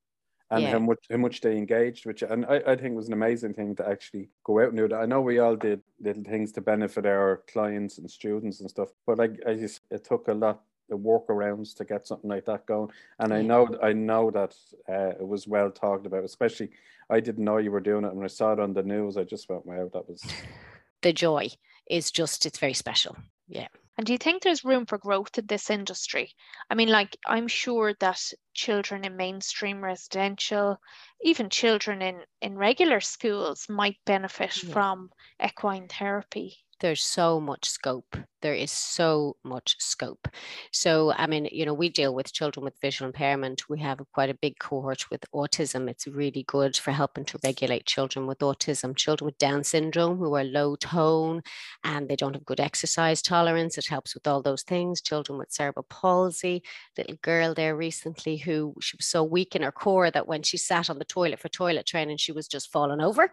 and 0.51 0.63
Yeah. 0.63 0.73
how 0.73 0.79
much 0.79 0.99
how 1.11 1.17
much 1.17 1.41
they 1.41 1.57
engaged 1.57 2.05
which. 2.07 2.23
And 2.23 2.45
I, 2.47 2.57
I 2.67 2.77
think 2.77 2.93
it 2.93 2.97
was 2.97 3.09
an 3.09 3.15
amazing 3.15 3.55
thing 3.55 3.75
to 3.77 3.89
actually 3.89 4.29
go 4.45 4.61
out 4.61 4.69
and 4.69 4.77
do 4.77 4.89
that. 4.89 5.01
I 5.01 5.07
know 5.07 5.21
we 5.23 5.39
all 5.39 5.57
did 5.57 5.81
little 6.01 6.23
things 6.25 6.53
to 6.53 6.61
benefit 6.61 7.07
our 7.07 7.43
clients 7.51 7.99
and 7.99 8.11
students 8.11 8.61
and 8.61 8.69
stuff, 8.71 8.91
but 9.07 9.19
like 9.19 9.41
I 9.47 9.55
just 9.55 9.81
it 9.91 10.05
took 10.05 10.29
a 10.29 10.35
lot 10.35 10.61
of 10.91 11.01
workarounds 11.01 11.75
to 11.77 11.85
get 11.85 12.07
something 12.07 12.31
like 12.31 12.45
that 12.47 12.67
going. 12.67 12.91
And 13.19 13.33
I 13.33 13.41
Yeah. 13.41 13.43
know 13.43 13.79
I 13.83 13.93
know 13.93 14.31
that 14.31 14.55
uh, 14.89 15.11
it 15.21 15.27
was 15.27 15.47
well 15.49 15.71
talked 15.71 16.07
about, 16.07 16.25
especially 16.25 16.71
I 17.11 17.21
didn't 17.21 17.45
know 17.45 17.59
you 17.59 17.71
were 17.71 17.81
doing 17.81 18.05
it. 18.05 18.15
When 18.15 18.25
I 18.25 18.29
saw 18.29 18.53
it 18.53 18.61
on 18.61 18.73
the 18.75 18.83
news, 18.83 19.17
I 19.17 19.25
just 19.25 19.47
felt, 19.47 19.67
wow, 19.67 19.89
that 19.93 20.09
was 20.09 20.25
The 21.03 21.13
joy 21.13 21.51
is 21.89 22.11
just 22.11 22.47
it's 22.47 22.59
very 22.59 22.75
special. 22.75 23.17
Yeah. 23.47 23.69
And 23.97 24.07
do 24.07 24.13
you 24.13 24.19
think 24.19 24.43
there's 24.43 24.65
room 24.65 24.87
for 24.87 24.99
growth 24.99 25.39
in 25.39 25.47
this 25.47 25.71
industry? 25.71 26.33
I 26.69 26.75
mean, 26.75 26.89
like, 26.89 27.17
I'm 27.27 27.47
sure 27.47 27.95
that 28.01 28.21
children 28.53 29.05
in 29.05 29.17
mainstream 29.17 29.85
residential, 29.85 30.79
even 31.23 31.49
children 31.51 32.03
in, 32.03 32.25
in 32.41 32.57
regular 32.59 33.01
schools 33.01 33.69
might 33.69 33.97
benefit 34.05 34.65
Yeah. 34.65 34.73
from 34.73 35.11
equine 35.45 35.87
therapy. 35.89 36.57
There's 36.85 37.03
so 37.03 37.41
much 37.41 37.65
scope. 37.65 38.15
There 38.43 38.53
is 38.53 38.71
so 38.71 39.39
much 39.43 39.75
scope. 39.79 40.29
So, 40.71 41.15
I 41.15 41.27
mean, 41.27 41.49
you 41.51 41.65
know, 41.65 41.73
we 41.73 41.89
deal 41.89 42.15
with 42.15 42.31
children 42.31 42.63
with 42.63 42.79
visual 42.79 43.09
impairment. 43.09 43.71
We 43.71 43.81
have 43.81 44.01
quite 44.13 44.29
a 44.29 44.35
big 44.35 44.59
cohort 44.59 45.11
with 45.11 45.25
autism. 45.35 45.89
It's 45.89 46.07
really 46.07 46.43
good 46.43 46.77
for 46.77 46.91
helping 46.91 47.25
to 47.25 47.39
regulate 47.43 47.87
children 47.87 48.27
with 48.27 48.41
autism, 48.41 48.95
children 48.95 49.25
with 49.25 49.39
Down 49.39 49.65
syndrome 49.65 50.19
who 50.19 50.35
are 50.35 50.45
low 50.45 50.77
tone 50.77 51.41
and 51.85 52.07
they 52.07 52.17
don't 52.17 52.35
have 52.35 52.45
good 52.45 52.61
exercise 52.61 53.23
tolerance. 53.23 53.79
It 53.79 53.87
helps 53.87 54.13
with 54.13 54.27
all 54.27 54.43
those 54.43 54.63
things. 54.63 55.01
Children 55.01 55.39
with 55.39 55.53
cerebral 55.53 55.87
palsy, 55.89 56.65
little 56.99 57.17
girl 57.23 57.55
there 57.55 57.75
recently 57.75 58.37
who 58.37 58.75
she 58.83 58.99
was 58.99 59.07
so 59.07 59.25
weak 59.25 59.57
in 59.57 59.63
her 59.63 59.73
core 59.73 60.11
that 60.11 60.29
when 60.29 60.43
she 60.43 60.59
sat 60.59 60.91
on 60.91 60.99
the 60.99 61.07
toilet 61.07 61.41
for 61.41 61.49
toilet 61.49 61.87
training, 61.87 62.19
she 62.19 62.33
was 62.33 62.47
just 62.47 62.71
falling 62.71 63.01
over. 63.01 63.31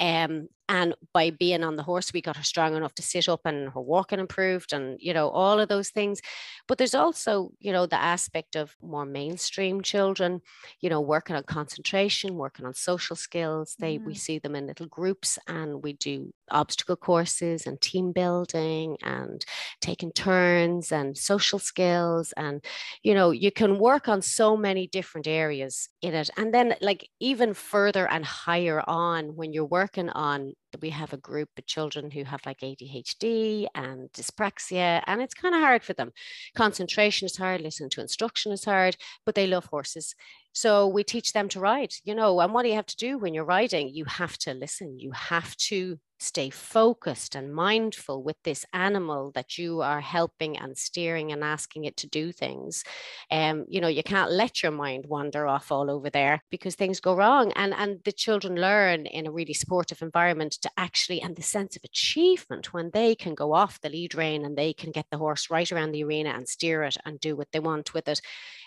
Um, 0.00 0.48
and 0.68 0.94
by 1.12 1.30
being 1.30 1.62
on 1.62 1.76
the 1.76 1.82
horse, 1.82 2.12
we 2.12 2.22
got 2.22 2.36
her 2.36 2.42
strong 2.42 2.74
enough 2.74 2.94
to 2.94 3.02
sit 3.02 3.28
up 3.28 3.42
and 3.44 3.70
her 3.70 3.80
walking 3.80 4.18
improved 4.18 4.72
and, 4.72 4.98
you 5.00 5.12
know, 5.12 5.28
all 5.28 5.60
of 5.60 5.68
those 5.68 5.90
things. 5.90 6.20
But 6.66 6.78
there's 6.78 6.94
also, 6.94 7.52
you 7.60 7.72
know, 7.72 7.86
the 7.86 8.00
aspect 8.00 8.56
of 8.56 8.76
more 8.80 9.04
mainstream 9.04 9.82
children, 9.82 10.40
you 10.80 10.88
know, 10.90 11.00
working 11.00 11.36
on 11.36 11.44
concentration, 11.44 12.36
working 12.36 12.66
on 12.66 12.74
social 12.74 13.16
skills. 13.16 13.76
They, 13.80 13.98
we 14.04 14.14
Mm. 14.14 14.14
see 14.14 14.38
them 14.38 14.54
in 14.56 14.66
little 14.66 14.86
groups 14.86 15.38
and 15.46 15.82
we 15.82 15.92
do 15.94 16.32
obstacle 16.50 16.96
courses 16.96 17.66
and 17.66 17.80
team 17.80 18.12
building 18.12 18.96
and 19.02 19.44
taking 19.80 20.12
turns 20.12 20.92
and 20.92 21.16
social 21.16 21.58
skills. 21.58 22.32
And, 22.36 22.64
you 23.02 23.14
know, 23.14 23.30
you 23.30 23.50
can 23.50 23.78
work 23.78 24.08
on 24.08 24.22
so 24.22 24.56
many 24.56 24.86
different 24.86 25.26
areas 25.26 25.88
in 26.02 26.14
it. 26.14 26.30
And 26.36 26.52
then, 26.52 26.74
like, 26.80 27.08
even 27.20 27.54
further 27.54 28.08
and 28.08 28.24
higher 28.24 28.82
on, 28.86 29.36
when 29.36 29.52
you're 29.52 29.64
working 29.64 30.10
on, 30.10 30.54
we 30.80 30.90
have 30.90 31.12
a 31.12 31.18
group 31.18 31.48
of 31.58 31.66
children 31.66 32.10
who 32.10 32.24
have 32.24 32.44
like 32.46 32.60
ADHD 32.60 33.66
and 33.74 34.10
dyspraxia, 34.12 35.02
and 35.06 35.22
it's 35.22 35.34
kind 35.34 35.54
of 35.54 35.60
hard 35.60 35.82
for 35.82 35.92
them. 35.92 36.12
Concentration 36.54 37.26
is 37.26 37.36
hard, 37.36 37.60
listening 37.60 37.90
to 37.90 38.00
instruction 38.00 38.52
is 38.52 38.64
hard, 38.64 38.96
but 39.24 39.34
they 39.34 39.46
love 39.46 39.66
horses. 39.66 40.14
So 40.52 40.86
we 40.86 41.02
teach 41.02 41.32
them 41.32 41.48
to 41.48 41.60
ride, 41.60 41.92
you 42.04 42.14
know, 42.14 42.40
and 42.40 42.54
what 42.54 42.62
do 42.62 42.68
you 42.68 42.76
have 42.76 42.86
to 42.86 42.96
do 42.96 43.18
when 43.18 43.34
you're 43.34 43.44
riding? 43.44 43.88
You 43.88 44.04
have 44.04 44.38
to 44.38 44.54
listen, 44.54 45.00
you 45.00 45.10
have 45.10 45.56
to 45.56 45.98
stay 46.20 46.48
focused 46.48 47.34
and 47.34 47.54
mindful 47.54 48.22
with 48.22 48.36
this 48.44 48.64
animal 48.72 49.30
that 49.34 49.58
you 49.58 49.82
are 49.82 50.00
helping 50.00 50.56
and 50.56 50.78
steering 50.78 51.32
and 51.32 51.42
asking 51.44 51.84
it 51.84 51.96
to 51.98 52.08
do 52.08 52.32
things. 52.32 52.84
Um, 53.30 53.66
you 53.68 53.80
know, 53.80 53.88
you 53.88 54.02
can't 54.02 54.30
let 54.30 54.62
your 54.62 54.72
mind 54.72 55.06
wander 55.06 55.46
off 55.46 55.70
all 55.70 55.90
over 55.90 56.08
there 56.08 56.42
because 56.50 56.76
things 56.76 57.00
go 57.00 57.14
wrong. 57.14 57.52
And 57.56 57.74
and 57.74 57.98
the 58.04 58.12
children 58.12 58.54
learn 58.54 59.06
in 59.06 59.26
a 59.26 59.32
really 59.32 59.54
supportive 59.54 60.02
environment 60.02 60.58
to 60.64 60.70
actually 60.78 61.20
and 61.20 61.36
the 61.36 61.42
sense 61.42 61.76
of 61.76 61.84
achievement 61.84 62.72
when 62.72 62.90
they 62.92 63.14
can 63.14 63.34
go 63.34 63.52
off 63.52 63.80
the 63.80 63.90
lead 63.90 64.14
rein 64.14 64.44
and 64.44 64.56
they 64.56 64.72
can 64.72 64.90
get 64.90 65.04
the 65.10 65.18
horse 65.18 65.50
right 65.50 65.70
around 65.70 65.92
the 65.92 66.02
arena 66.02 66.30
and 66.30 66.48
steer 66.48 66.82
it 66.82 66.96
and 67.04 67.20
do 67.20 67.36
what 67.36 67.52
they 67.52 67.60
want 67.60 67.92
with 67.92 68.08
it 68.08 68.20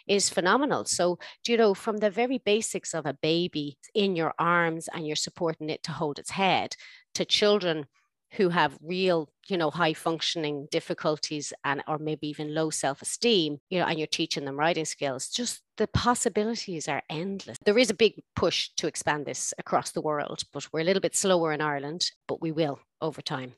is 0.07 0.29
phenomenal. 0.29 0.85
So, 0.85 1.17
do 1.43 1.51
you 1.51 1.57
know, 1.57 1.73
from 1.73 1.97
the 1.97 2.11
very 2.11 2.37
basics 2.37 2.93
of 2.93 3.07
a 3.07 3.17
baby 3.21 3.77
in 3.95 4.15
your 4.15 4.33
arms 4.37 4.87
and 4.93 5.07
you're 5.07 5.15
supporting 5.15 5.69
it 5.71 5.81
to 5.83 5.91
hold 5.91 6.19
its 6.19 6.29
head 6.29 6.75
to 7.15 7.25
children 7.25 7.87
who 8.33 8.49
have 8.49 8.77
real 8.81 9.29
you 9.47 9.57
know 9.57 9.69
high 9.69 9.93
functioning 9.93 10.67
difficulties 10.71 11.53
and 11.63 11.83
or 11.87 11.97
maybe 11.97 12.27
even 12.27 12.53
low 12.53 12.69
self-esteem 12.69 13.57
you 13.69 13.79
know 13.79 13.85
and 13.85 13.97
you're 13.97 14.07
teaching 14.07 14.45
them 14.45 14.57
writing 14.57 14.85
skills 14.85 15.29
just 15.29 15.61
the 15.77 15.87
possibilities 15.87 16.87
are 16.87 17.03
endless. 17.09 17.57
There 17.63 17.77
is 17.77 17.91
a 17.91 17.95
big 17.95 18.23
push 18.35 18.69
to 18.77 18.87
expand 18.87 19.25
this 19.25 19.53
across 19.57 19.91
the 19.91 20.01
world 20.01 20.43
but 20.53 20.67
we're 20.71 20.81
a 20.81 20.83
little 20.83 21.01
bit 21.01 21.15
slower 21.15 21.53
in 21.53 21.61
ireland 21.61 22.11
but 22.27 22.41
we 22.41 22.51
will 22.51 22.79
over 23.01 23.21
time 23.21 23.53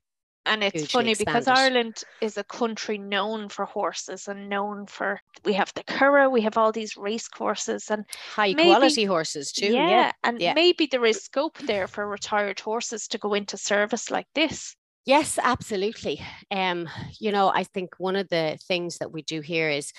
And 0.50 0.64
it's 0.64 0.76
hugely 0.76 0.88
funny 0.88 1.16
because. 1.16 1.48
Ireland 1.48 2.04
is 2.22 2.38
a 2.38 2.44
country 2.44 2.98
known 2.98 3.50
for 3.50 3.66
horses 3.66 4.28
and 4.28 4.50
known 4.50 4.88
for 4.88 5.22
we 5.46 5.54
have 5.54 5.72
the 5.76 5.84
Curragh, 5.84 6.32
we 6.32 6.42
have 6.42 6.58
all 6.58 6.72
these 6.72 6.98
race 6.98 7.28
courses 7.28 7.90
and 7.90 8.04
high 8.34 8.54
maybe- 8.54 8.70
quality 8.70 9.06
horses 9.06 9.52
too. 9.52 9.74
Yeah. 9.74 10.12
and 10.24 10.42
yeah. 10.42 10.54
maybe 10.54 10.88
there 10.88 11.06
is 11.06 11.24
scope 11.24 11.58
there 11.60 11.88
for 11.88 12.08
retired 12.08 12.60
horses 12.60 13.08
to 13.10 13.18
go 13.18 13.34
into 13.34 13.58
service 13.58 14.10
like 14.12 14.28
this. 14.36 14.76
Yes, 15.06 15.40
absolutely. 15.42 16.22
Um, 16.52 16.90
you 17.20 17.32
know, 17.32 17.50
I 17.50 17.64
think 17.64 17.96
one 17.98 18.16
of 18.16 18.28
the 18.30 18.60
things 18.68 18.98
that 18.98 19.12
we 19.12 19.22
do 19.22 19.42
here 19.42 19.70
is, 19.70 19.92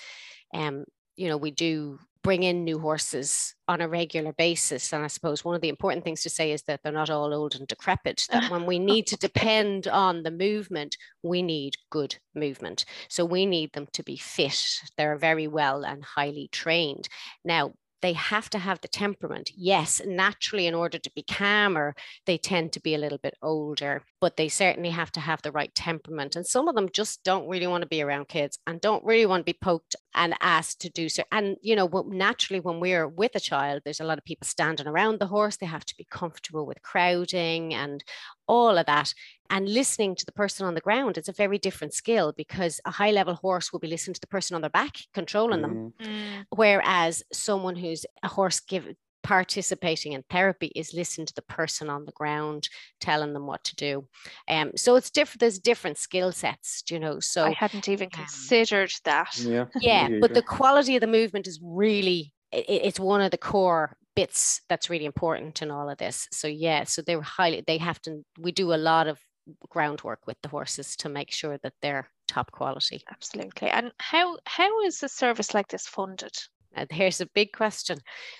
um, 0.54 0.84
you 1.16 1.28
know, 1.28 1.36
we 1.36 1.50
do 1.50 1.98
bring 2.22 2.42
in 2.42 2.64
new 2.64 2.78
horses 2.78 3.54
on 3.66 3.80
a 3.80 3.88
regular 3.88 4.32
basis. 4.32 4.92
And 4.92 5.02
I 5.02 5.06
suppose 5.06 5.44
one 5.44 5.54
of 5.54 5.60
the 5.60 5.68
important 5.68 6.04
things 6.04 6.22
to 6.22 6.30
say 6.30 6.52
is 6.52 6.62
that 6.62 6.80
they're 6.82 6.92
not 6.92 7.10
all 7.10 7.32
old 7.32 7.54
and 7.54 7.66
decrepit, 7.66 8.26
that 8.30 8.50
when 8.50 8.66
we 8.66 8.78
need 8.78 9.06
to 9.08 9.16
depend 9.28 9.88
on 9.88 10.22
the 10.22 10.30
movement, 10.30 10.96
we 11.22 11.42
need 11.42 11.74
good 11.90 12.16
movement. 12.34 12.84
So 13.08 13.24
we 13.24 13.46
need 13.46 13.72
them 13.72 13.86
to 13.94 14.02
be 14.02 14.16
fit. 14.16 14.62
They're 14.96 15.16
very 15.16 15.48
well 15.48 15.84
and 15.84 16.04
highly 16.04 16.48
trained. 16.52 17.08
Now, 17.44 17.72
they 18.02 18.12
have 18.14 18.48
to 18.50 18.58
have 18.58 18.80
the 18.80 18.88
temperament. 18.88 19.50
Yes, 19.54 20.00
naturally, 20.06 20.66
in 20.66 20.74
order 20.74 20.98
to 20.98 21.10
be 21.14 21.22
calmer, 21.22 21.94
they 22.26 22.38
tend 22.38 22.72
to 22.72 22.80
be 22.80 22.94
a 22.94 22.98
little 22.98 23.18
bit 23.18 23.34
older, 23.42 24.02
but 24.20 24.36
they 24.36 24.48
certainly 24.48 24.90
have 24.90 25.10
to 25.12 25.20
have 25.20 25.42
the 25.42 25.52
right 25.52 25.74
temperament. 25.74 26.36
And 26.36 26.46
some 26.46 26.68
of 26.68 26.74
them 26.74 26.88
just 26.92 27.24
don't 27.24 27.48
really 27.48 27.66
want 27.66 27.82
to 27.82 27.88
be 27.88 28.02
around 28.02 28.28
kids 28.28 28.58
and 28.66 28.80
don't 28.80 29.04
really 29.04 29.26
want 29.26 29.40
to 29.40 29.52
be 29.52 29.58
poked 29.60 29.96
and 30.14 30.34
asked 30.40 30.80
to 30.82 30.90
do 30.90 31.08
so. 31.08 31.22
And, 31.32 31.56
you 31.62 31.74
know, 31.74 31.88
naturally, 32.08 32.60
when 32.60 32.80
we're 32.80 33.08
with 33.08 33.34
a 33.34 33.40
child, 33.40 33.82
there's 33.84 34.00
a 34.00 34.04
lot 34.04 34.18
of 34.18 34.24
people 34.24 34.46
standing 34.46 34.86
around 34.86 35.18
the 35.20 35.26
horse. 35.26 35.56
They 35.56 35.66
have 35.66 35.86
to 35.86 35.96
be 35.96 36.06
comfortable 36.10 36.66
with 36.66 36.82
crowding 36.82 37.74
and 37.74 38.04
all 38.46 38.76
of 38.76 38.86
that. 38.86 39.14
And 39.48 39.68
listening 39.68 40.14
to 40.16 40.26
the 40.26 40.32
person 40.32 40.66
on 40.66 40.74
the 40.74 40.80
ground 40.80 41.18
is 41.18 41.28
a 41.28 41.32
very 41.32 41.58
different 41.58 41.94
skill 41.94 42.32
because 42.36 42.80
a 42.84 42.90
high 42.90 43.10
level 43.10 43.34
horse 43.34 43.72
will 43.72 43.80
be 43.80 43.88
listening 43.88 44.14
to 44.14 44.20
the 44.20 44.26
person 44.26 44.54
on 44.54 44.60
their 44.60 44.70
back, 44.70 44.96
controlling 45.14 45.62
them 45.62 45.94
Mm. 46.00 46.46
whereas 46.50 47.22
someone 47.32 47.76
who's 47.76 48.04
a 48.22 48.28
horse 48.28 48.60
give 48.60 48.86
participating 49.22 50.12
in 50.12 50.22
therapy 50.30 50.72
is 50.74 50.94
listening 50.94 51.26
to 51.26 51.34
the 51.34 51.42
person 51.42 51.90
on 51.90 52.04
the 52.04 52.12
ground 52.12 52.68
telling 53.00 53.32
them 53.32 53.46
what 53.46 53.62
to 53.64 53.76
do 53.76 54.06
um 54.48 54.70
so 54.76 54.96
it's 54.96 55.10
different 55.10 55.40
there's 55.40 55.58
different 55.58 55.98
skill 55.98 56.32
sets 56.32 56.82
you 56.90 56.98
know 56.98 57.20
so 57.20 57.44
I 57.44 57.50
hadn't 57.50 57.88
even 57.88 58.06
um, 58.06 58.10
considered 58.10 58.92
that. 59.04 59.36
Yeah. 59.38 59.66
yeah 59.82 60.08
but 60.20 60.34
the 60.34 60.42
quality 60.42 60.96
of 60.96 61.00
the 61.00 61.06
movement 61.06 61.46
is 61.46 61.60
really 61.62 62.32
i- 62.52 62.58
i- 62.58 62.64
it's 62.88 63.00
one 63.00 63.20
of 63.20 63.30
the 63.30 63.38
core 63.38 63.96
bits 64.16 64.62
that's 64.68 64.90
really 64.90 65.04
important 65.04 65.62
in 65.62 65.70
all 65.70 65.88
of 65.88 65.98
this 65.98 66.26
so 66.32 66.48
yeah 66.48 66.84
so 66.84 67.00
they're 67.02 67.22
highly 67.22 67.62
they 67.66 67.78
have 67.78 68.00
to 68.02 68.24
we 68.38 68.52
do 68.52 68.72
a 68.72 68.76
lot 68.76 69.06
of 69.06 69.20
groundwork 69.68 70.26
with 70.26 70.36
the 70.42 70.48
horses 70.48 70.96
to 70.96 71.08
make 71.08 71.30
sure 71.32 71.58
that 71.62 71.72
they're 71.82 72.08
top 72.28 72.50
quality 72.52 73.02
Absolutely. 73.10 73.68
And 73.68 73.92
how 73.98 74.38
how 74.46 74.82
is 74.82 75.02
a 75.02 75.08
service 75.08 75.52
like 75.54 75.68
this 75.68 75.86
funded? 75.86 76.36
And 76.74 76.88
here's 76.90 77.20
a 77.20 77.26
big 77.26 77.52
question. 77.52 77.98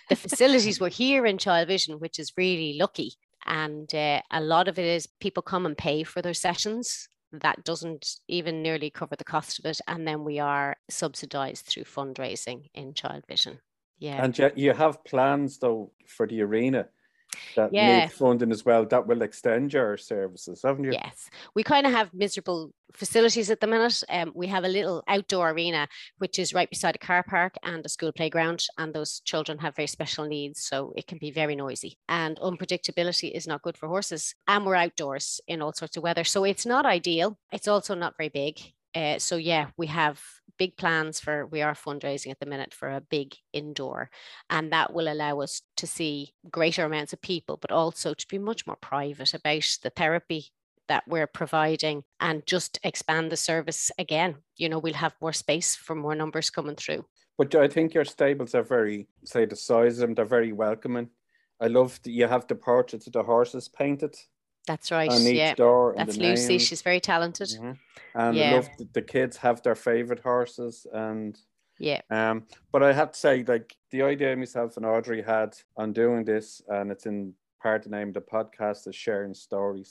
The 0.09 0.17
facilities 0.17 0.81
were 0.81 0.89
here 0.89 1.27
in 1.27 1.37
Childvision, 1.37 2.01
which 2.01 2.19
is 2.19 2.33
really 2.37 2.77
lucky. 2.79 3.13
And 3.47 3.93
uh, 3.95 4.21
a 4.31 4.41
lot 4.41 4.69
of 4.69 4.79
it 4.79 4.85
is 4.85 5.09
people 5.21 5.43
come 5.43 5.67
and 5.67 5.77
pay 5.77 6.05
for 6.05 6.23
their 6.23 6.35
sessions. 6.35 7.09
That 7.33 7.65
doesn't 7.65 8.21
even 8.29 8.63
nearly 8.63 8.91
cover 8.91 9.17
the 9.17 9.25
cost 9.25 9.59
of 9.59 9.65
it. 9.65 9.81
And 9.89 10.07
then 10.07 10.25
we 10.25 10.39
are 10.39 10.77
subsidized 10.89 11.67
through 11.67 11.85
fundraising 11.85 12.69
in 12.75 12.93
Childvision. 12.93 13.59
Yeah. 13.99 14.25
And 14.25 14.53
you 14.57 14.73
have 14.73 15.05
plans 15.05 15.59
though 15.59 15.93
for 16.07 16.27
the 16.27 16.41
arena 16.43 16.89
that 17.57 17.73
Yeah. 17.73 18.01
need 18.01 18.13
funding 18.13 18.53
as 18.53 18.65
well 18.65 18.85
that 18.87 19.07
will 19.07 19.23
extend 19.23 19.73
your 19.73 19.97
services, 19.97 20.63
haven't 20.63 20.85
you? 20.85 20.93
Yes, 20.93 21.31
we 21.55 21.63
kind 21.63 21.87
of 21.87 21.93
have 21.93 22.13
miserable 22.13 22.73
facilities 22.93 23.51
at 23.51 23.61
the 23.61 23.67
minute. 23.67 24.03
Um, 24.09 24.33
we 24.35 24.49
have 24.49 24.65
a 24.65 24.69
little 24.69 25.03
outdoor 25.07 25.51
arena, 25.51 25.89
which 26.19 26.39
is 26.39 26.53
right 26.53 26.69
beside 26.69 26.97
a 26.97 26.99
car 26.99 27.23
park 27.23 27.55
and 27.63 27.85
a 27.87 27.89
school 27.89 28.13
playground, 28.13 28.65
and 28.79 28.93
those 28.93 29.21
children 29.21 29.59
have 29.59 29.77
very 29.77 29.87
special 29.87 30.27
needs, 30.27 30.63
so 30.63 30.93
it 30.97 31.07
can 31.07 31.19
be 31.19 31.31
very 31.31 31.55
noisy. 31.55 31.99
And 32.09 32.37
unpredictability 32.39 33.31
is 33.31 33.47
not 33.47 33.63
good 33.63 33.77
for 33.77 33.89
horses. 33.89 34.35
And 34.49 34.67
we're 34.67 34.75
outdoors 34.75 35.41
in 35.47 35.63
all 35.63 35.73
sorts 35.73 35.97
of 35.97 36.03
weather, 36.03 36.25
so 36.25 36.45
it's 36.45 36.67
not 36.67 36.87
ideal. 36.87 37.39
It's 37.53 37.69
also 37.69 37.95
not 37.95 38.17
very 38.17 38.29
big. 38.29 38.59
Uh, 38.95 39.19
so 39.19 39.37
yeah, 39.37 39.69
we 39.77 39.87
have 39.87 40.21
big 40.59 40.77
plans 40.77 41.19
for 41.19 41.47
we 41.47 41.63
are 41.63 41.73
fundraising 41.73 42.31
at 42.31 42.39
the 42.39 42.45
minute 42.45 42.75
for 42.75 42.91
a 42.91 43.01
big 43.01 43.35
indoor 43.55 44.11
and 44.51 44.71
that 44.71 44.93
will 44.93 45.11
allow 45.11 45.41
us 45.41 45.63
to 45.75 45.87
see 45.87 46.35
greater 46.51 46.85
amounts 46.85 47.15
of 47.15 47.23
people 47.23 47.57
but 47.57 47.73
also 47.73 48.13
to 48.13 48.27
be 48.29 48.37
much 48.37 48.67
more 48.67 48.77
private 48.77 49.33
about 49.33 49.79
the 49.83 49.89
therapy 49.97 50.51
that 50.91 51.05
we're 51.07 51.27
providing 51.27 52.03
and 52.19 52.45
just 52.47 52.79
expand 52.83 53.33
the 53.33 53.37
service 53.37 53.91
again. 53.97 54.35
You 54.57 54.69
know 54.69 54.81
we'll 54.81 54.93
have 54.95 55.15
more 55.23 55.33
space 55.33 55.77
for 55.77 55.95
more 55.95 56.17
numbers 56.17 56.51
coming 56.51 56.77
through. 56.77 57.07
But 57.39 57.55
I 57.55 57.69
think 57.69 57.95
your 57.95 58.05
stables 58.05 58.55
are 58.55 58.63
very, 58.65 59.09
say, 59.25 59.47
the 59.47 59.57
size 59.57 59.95
of 59.95 60.01
them, 60.01 60.15
they're 60.15 60.25
very 60.27 60.53
welcoming. 60.53 61.09
I 61.59 61.69
love 61.69 61.99
that 62.03 62.11
you 62.11 62.27
have 62.27 62.47
the 62.47 62.55
portraits 62.55 63.07
of 63.07 63.15
the 63.15 63.23
horses 63.23 63.69
painted 63.69 64.15
that's 64.71 64.91
right 64.93 65.11
on 65.11 65.21
each 65.33 65.37
yeah 65.45 65.55
door. 65.55 65.95
that's 65.97 66.17
lucy 66.17 66.55
names. 66.57 66.67
she's 66.67 66.83
very 66.91 67.01
talented 67.13 67.49
Mhm. 67.49 67.77
And 68.15 68.37
Yeah. 68.37 68.55
love 68.57 68.69
that 68.79 68.93
the 68.99 69.03
kids 69.15 69.37
have 69.47 69.59
their 69.63 69.75
favorite 69.91 70.23
horses. 70.33 70.87
And 70.93 71.33
yeah 71.89 72.03
um, 72.19 72.37
but 72.73 72.83
I 72.89 72.93
have 73.01 73.11
to 73.13 73.19
say, 73.27 73.35
like 73.55 73.69
the 73.95 74.03
idea 74.13 74.37
myself 74.37 74.77
and 74.77 74.87
Audrey 74.95 75.23
had 75.23 75.51
on 75.83 75.93
doing 76.03 76.25
this, 76.33 76.47
and 76.77 76.91
it's 76.93 77.07
in 77.13 77.35
part 77.63 77.85
of 77.85 77.91
the 77.91 77.97
name 77.99 78.09
of 78.13 78.15
the 78.19 78.31
podcast 78.37 78.81
is 78.91 78.97
sharing 79.07 79.35
stories. 79.49 79.91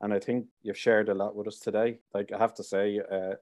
And 0.00 0.12
I 0.16 0.20
think 0.26 0.40
you've 0.64 0.84
shared 0.86 1.08
a 1.08 1.14
lot 1.22 1.34
with 1.36 1.46
us 1.52 1.58
today. 1.66 1.90
Like 2.16 2.28
I 2.34 2.38
have 2.44 2.54
to 2.60 2.64
say, 2.74 2.86
uh, 3.16 3.34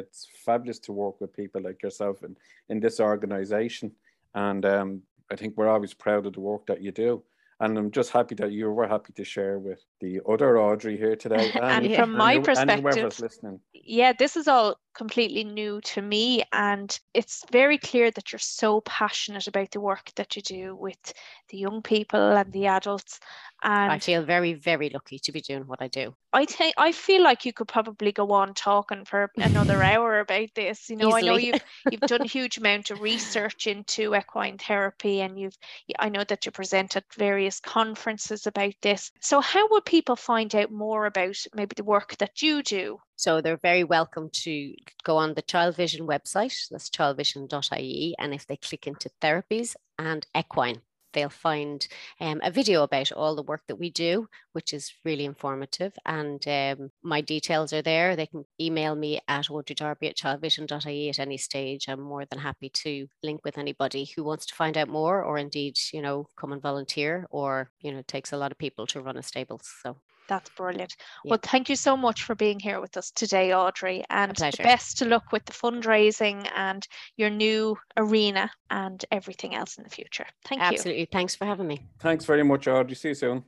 it's 0.00 0.20
fabulous 0.46 0.78
to 0.80 0.92
work 0.92 1.16
with 1.20 1.32
people 1.40 1.60
like 1.68 1.82
yourself 1.86 2.16
in, 2.26 2.32
in 2.68 2.80
this 2.80 3.00
organization. 3.00 3.88
And 4.34 4.62
um, 4.76 5.02
I 5.32 5.36
think 5.36 5.50
we're 5.56 5.74
always 5.74 5.94
proud 5.94 6.26
of 6.26 6.32
the 6.34 6.40
work 6.50 6.64
that 6.66 6.82
you 6.82 6.92
do. 7.06 7.22
And 7.60 7.78
I'm 7.78 7.90
just 7.90 8.10
happy 8.12 8.34
that 8.36 8.52
you 8.52 8.70
were 8.70 8.88
happy 8.88 9.12
to 9.12 9.24
share 9.24 9.58
with 9.58 9.82
the 10.00 10.20
other 10.28 10.58
Audrey 10.58 10.96
here 10.96 11.16
today. 11.16 11.50
And 11.60 11.94
from 11.94 12.12
my 12.12 12.34
you- 12.34 12.38
and 12.38 12.70
whoever's 12.70 12.96
perspective, 12.96 13.20
listening. 13.20 13.60
yeah, 13.72 14.12
this 14.12 14.36
is 14.36 14.48
all 14.48 14.76
completely 14.94 15.44
new 15.44 15.80
to 15.80 16.02
me. 16.02 16.42
And 16.52 16.98
it's 17.14 17.44
very 17.52 17.78
clear 17.78 18.10
that 18.10 18.32
you're 18.32 18.38
so 18.38 18.80
passionate 18.82 19.46
about 19.46 19.70
the 19.70 19.80
work 19.80 20.10
that 20.16 20.36
you 20.36 20.42
do 20.42 20.76
with 20.76 21.12
the 21.50 21.58
young 21.58 21.82
people 21.82 22.36
and 22.36 22.52
the 22.52 22.66
adults. 22.66 23.20
And 23.62 23.90
i 23.90 23.98
feel 23.98 24.22
very 24.22 24.54
very 24.54 24.88
lucky 24.88 25.18
to 25.18 25.32
be 25.32 25.40
doing 25.40 25.66
what 25.66 25.82
i 25.82 25.88
do 25.88 26.14
I 26.32 26.44
think 26.44 26.74
I 26.76 26.92
feel 26.92 27.22
like 27.22 27.46
you 27.46 27.54
could 27.54 27.68
probably 27.68 28.12
go 28.12 28.32
on 28.32 28.52
talking 28.52 29.04
for 29.06 29.30
another 29.38 29.82
hour 29.82 30.20
about 30.20 30.50
this. 30.54 30.90
You 30.90 30.96
know, 30.96 31.12
I 31.12 31.22
know 31.22 31.36
you've 31.36 31.64
you've 31.90 32.04
done 32.04 32.20
a 32.24 32.28
huge 32.28 32.58
amount 32.58 32.90
of 32.90 33.00
research 33.00 33.66
into 33.66 34.14
equine 34.14 34.58
therapy, 34.58 35.22
and 35.22 35.38
you've 35.38 35.56
I 35.98 36.10
know 36.10 36.24
that 36.24 36.44
you 36.44 36.52
present 36.52 36.96
at 36.96 37.12
various 37.14 37.60
conferences 37.60 38.46
about 38.46 38.74
this. 38.82 39.10
So, 39.20 39.40
how 39.40 39.68
would 39.70 39.86
people 39.88 40.16
find 40.16 40.54
out 40.54 40.70
more 40.70 41.06
about 41.06 41.36
maybe 41.54 41.72
the 41.74 41.82
work 41.82 42.14
that 42.18 42.42
you 42.42 42.62
do? 42.62 42.98
So 43.16 43.40
they're 43.40 43.56
very 43.56 43.84
welcome 43.84 44.28
to 44.44 44.74
go 45.02 45.16
on 45.16 45.32
the 45.32 45.42
Childvision 45.42 46.02
website, 46.02 46.68
that's 46.70 46.90
childvision.ie, 46.90 48.14
and 48.18 48.34
if 48.34 48.46
they 48.46 48.56
click 48.56 48.86
into 48.86 49.10
therapies 49.22 49.74
and 49.98 50.26
equine, 50.36 50.82
they'll 51.12 51.28
find 51.28 51.86
um, 52.20 52.40
a 52.42 52.50
video 52.50 52.82
about 52.82 53.12
all 53.12 53.34
the 53.36 53.42
work 53.42 53.62
that 53.68 53.76
we 53.76 53.90
do, 53.90 54.28
which 54.52 54.72
is 54.72 54.92
really 55.04 55.24
informative. 55.24 55.92
And 56.04 56.46
um, 56.48 56.90
my 57.02 57.20
details 57.20 57.72
are 57.72 57.82
there. 57.82 58.16
They 58.16 58.26
can 58.26 58.44
email 58.60 58.94
me 58.94 59.20
at 59.28 59.46
audreydarby 59.46 60.08
at 60.08 60.16
childvision.ie 60.16 61.08
at 61.08 61.18
any 61.18 61.36
stage. 61.38 61.88
I'm 61.88 62.00
more 62.00 62.24
than 62.24 62.38
happy 62.38 62.70
to 62.70 63.06
link 63.22 63.40
with 63.44 63.58
anybody 63.58 64.10
who 64.14 64.24
wants 64.24 64.46
to 64.46 64.54
find 64.54 64.76
out 64.76 64.88
more, 64.88 65.22
or 65.22 65.38
indeed, 65.38 65.76
you 65.92 66.02
know, 66.02 66.26
come 66.36 66.52
and 66.52 66.62
volunteer, 66.62 67.26
or 67.30 67.70
you 67.80 67.92
know, 67.92 67.98
it 67.98 68.08
takes 68.08 68.32
a 68.32 68.36
lot 68.36 68.52
of 68.52 68.58
people 68.58 68.86
to 68.88 69.00
run 69.00 69.16
a 69.16 69.22
stable. 69.22 69.60
So 69.82 69.96
That's 70.28 70.50
brilliant. 70.50 70.94
Yeah. 71.24 71.30
Well, 71.30 71.40
thank 71.42 71.68
you 71.68 71.76
so 71.76 71.96
much 71.96 72.22
for 72.22 72.34
being 72.34 72.60
here 72.60 72.80
with 72.80 72.96
us 72.96 73.10
today, 73.10 73.54
Audrey. 73.54 74.04
And 74.10 74.36
the 74.36 74.52
best 74.62 74.98
to 74.98 75.06
luck 75.06 75.32
with 75.32 75.44
the 75.46 75.52
fundraising 75.52 76.48
and 76.54 76.86
your 77.16 77.30
new 77.30 77.78
arena 77.96 78.50
and 78.70 79.04
everything 79.10 79.54
else 79.54 79.78
in 79.78 79.84
the 79.84 79.90
future. 79.90 80.26
Thank 80.44 80.60
you. 80.60 80.66
absolutely, 80.66 81.08
thanks 81.10 81.34
for 81.34 81.46
having 81.46 81.66
me. 81.66 81.86
Thanks 82.00 82.24
very 82.24 82.44
much, 82.44 82.68
Audrey. 82.68 82.94
See 82.94 83.08
you 83.08 83.14
soon. 83.14 83.44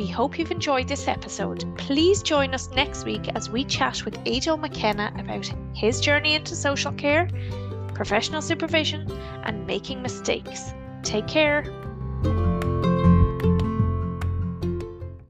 We 0.00 0.06
hope 0.06 0.38
you've 0.38 0.50
enjoyed 0.50 0.88
this 0.88 1.08
episode. 1.08 1.62
Please 1.76 2.22
join 2.22 2.54
us 2.54 2.70
next 2.70 3.04
week 3.04 3.28
as 3.34 3.50
we 3.50 3.64
chat 3.64 4.02
with 4.04 4.16
Ado 4.26 4.56
McKenna 4.56 5.12
about 5.18 5.52
his 5.74 6.00
journey 6.00 6.34
into 6.34 6.56
social 6.56 6.92
care, 6.92 7.28
professional 8.00 8.40
supervision, 8.40 9.06
and 9.44 9.66
making 9.66 10.00
mistakes. 10.00 10.72
Take 11.02 11.28
care. 11.28 11.62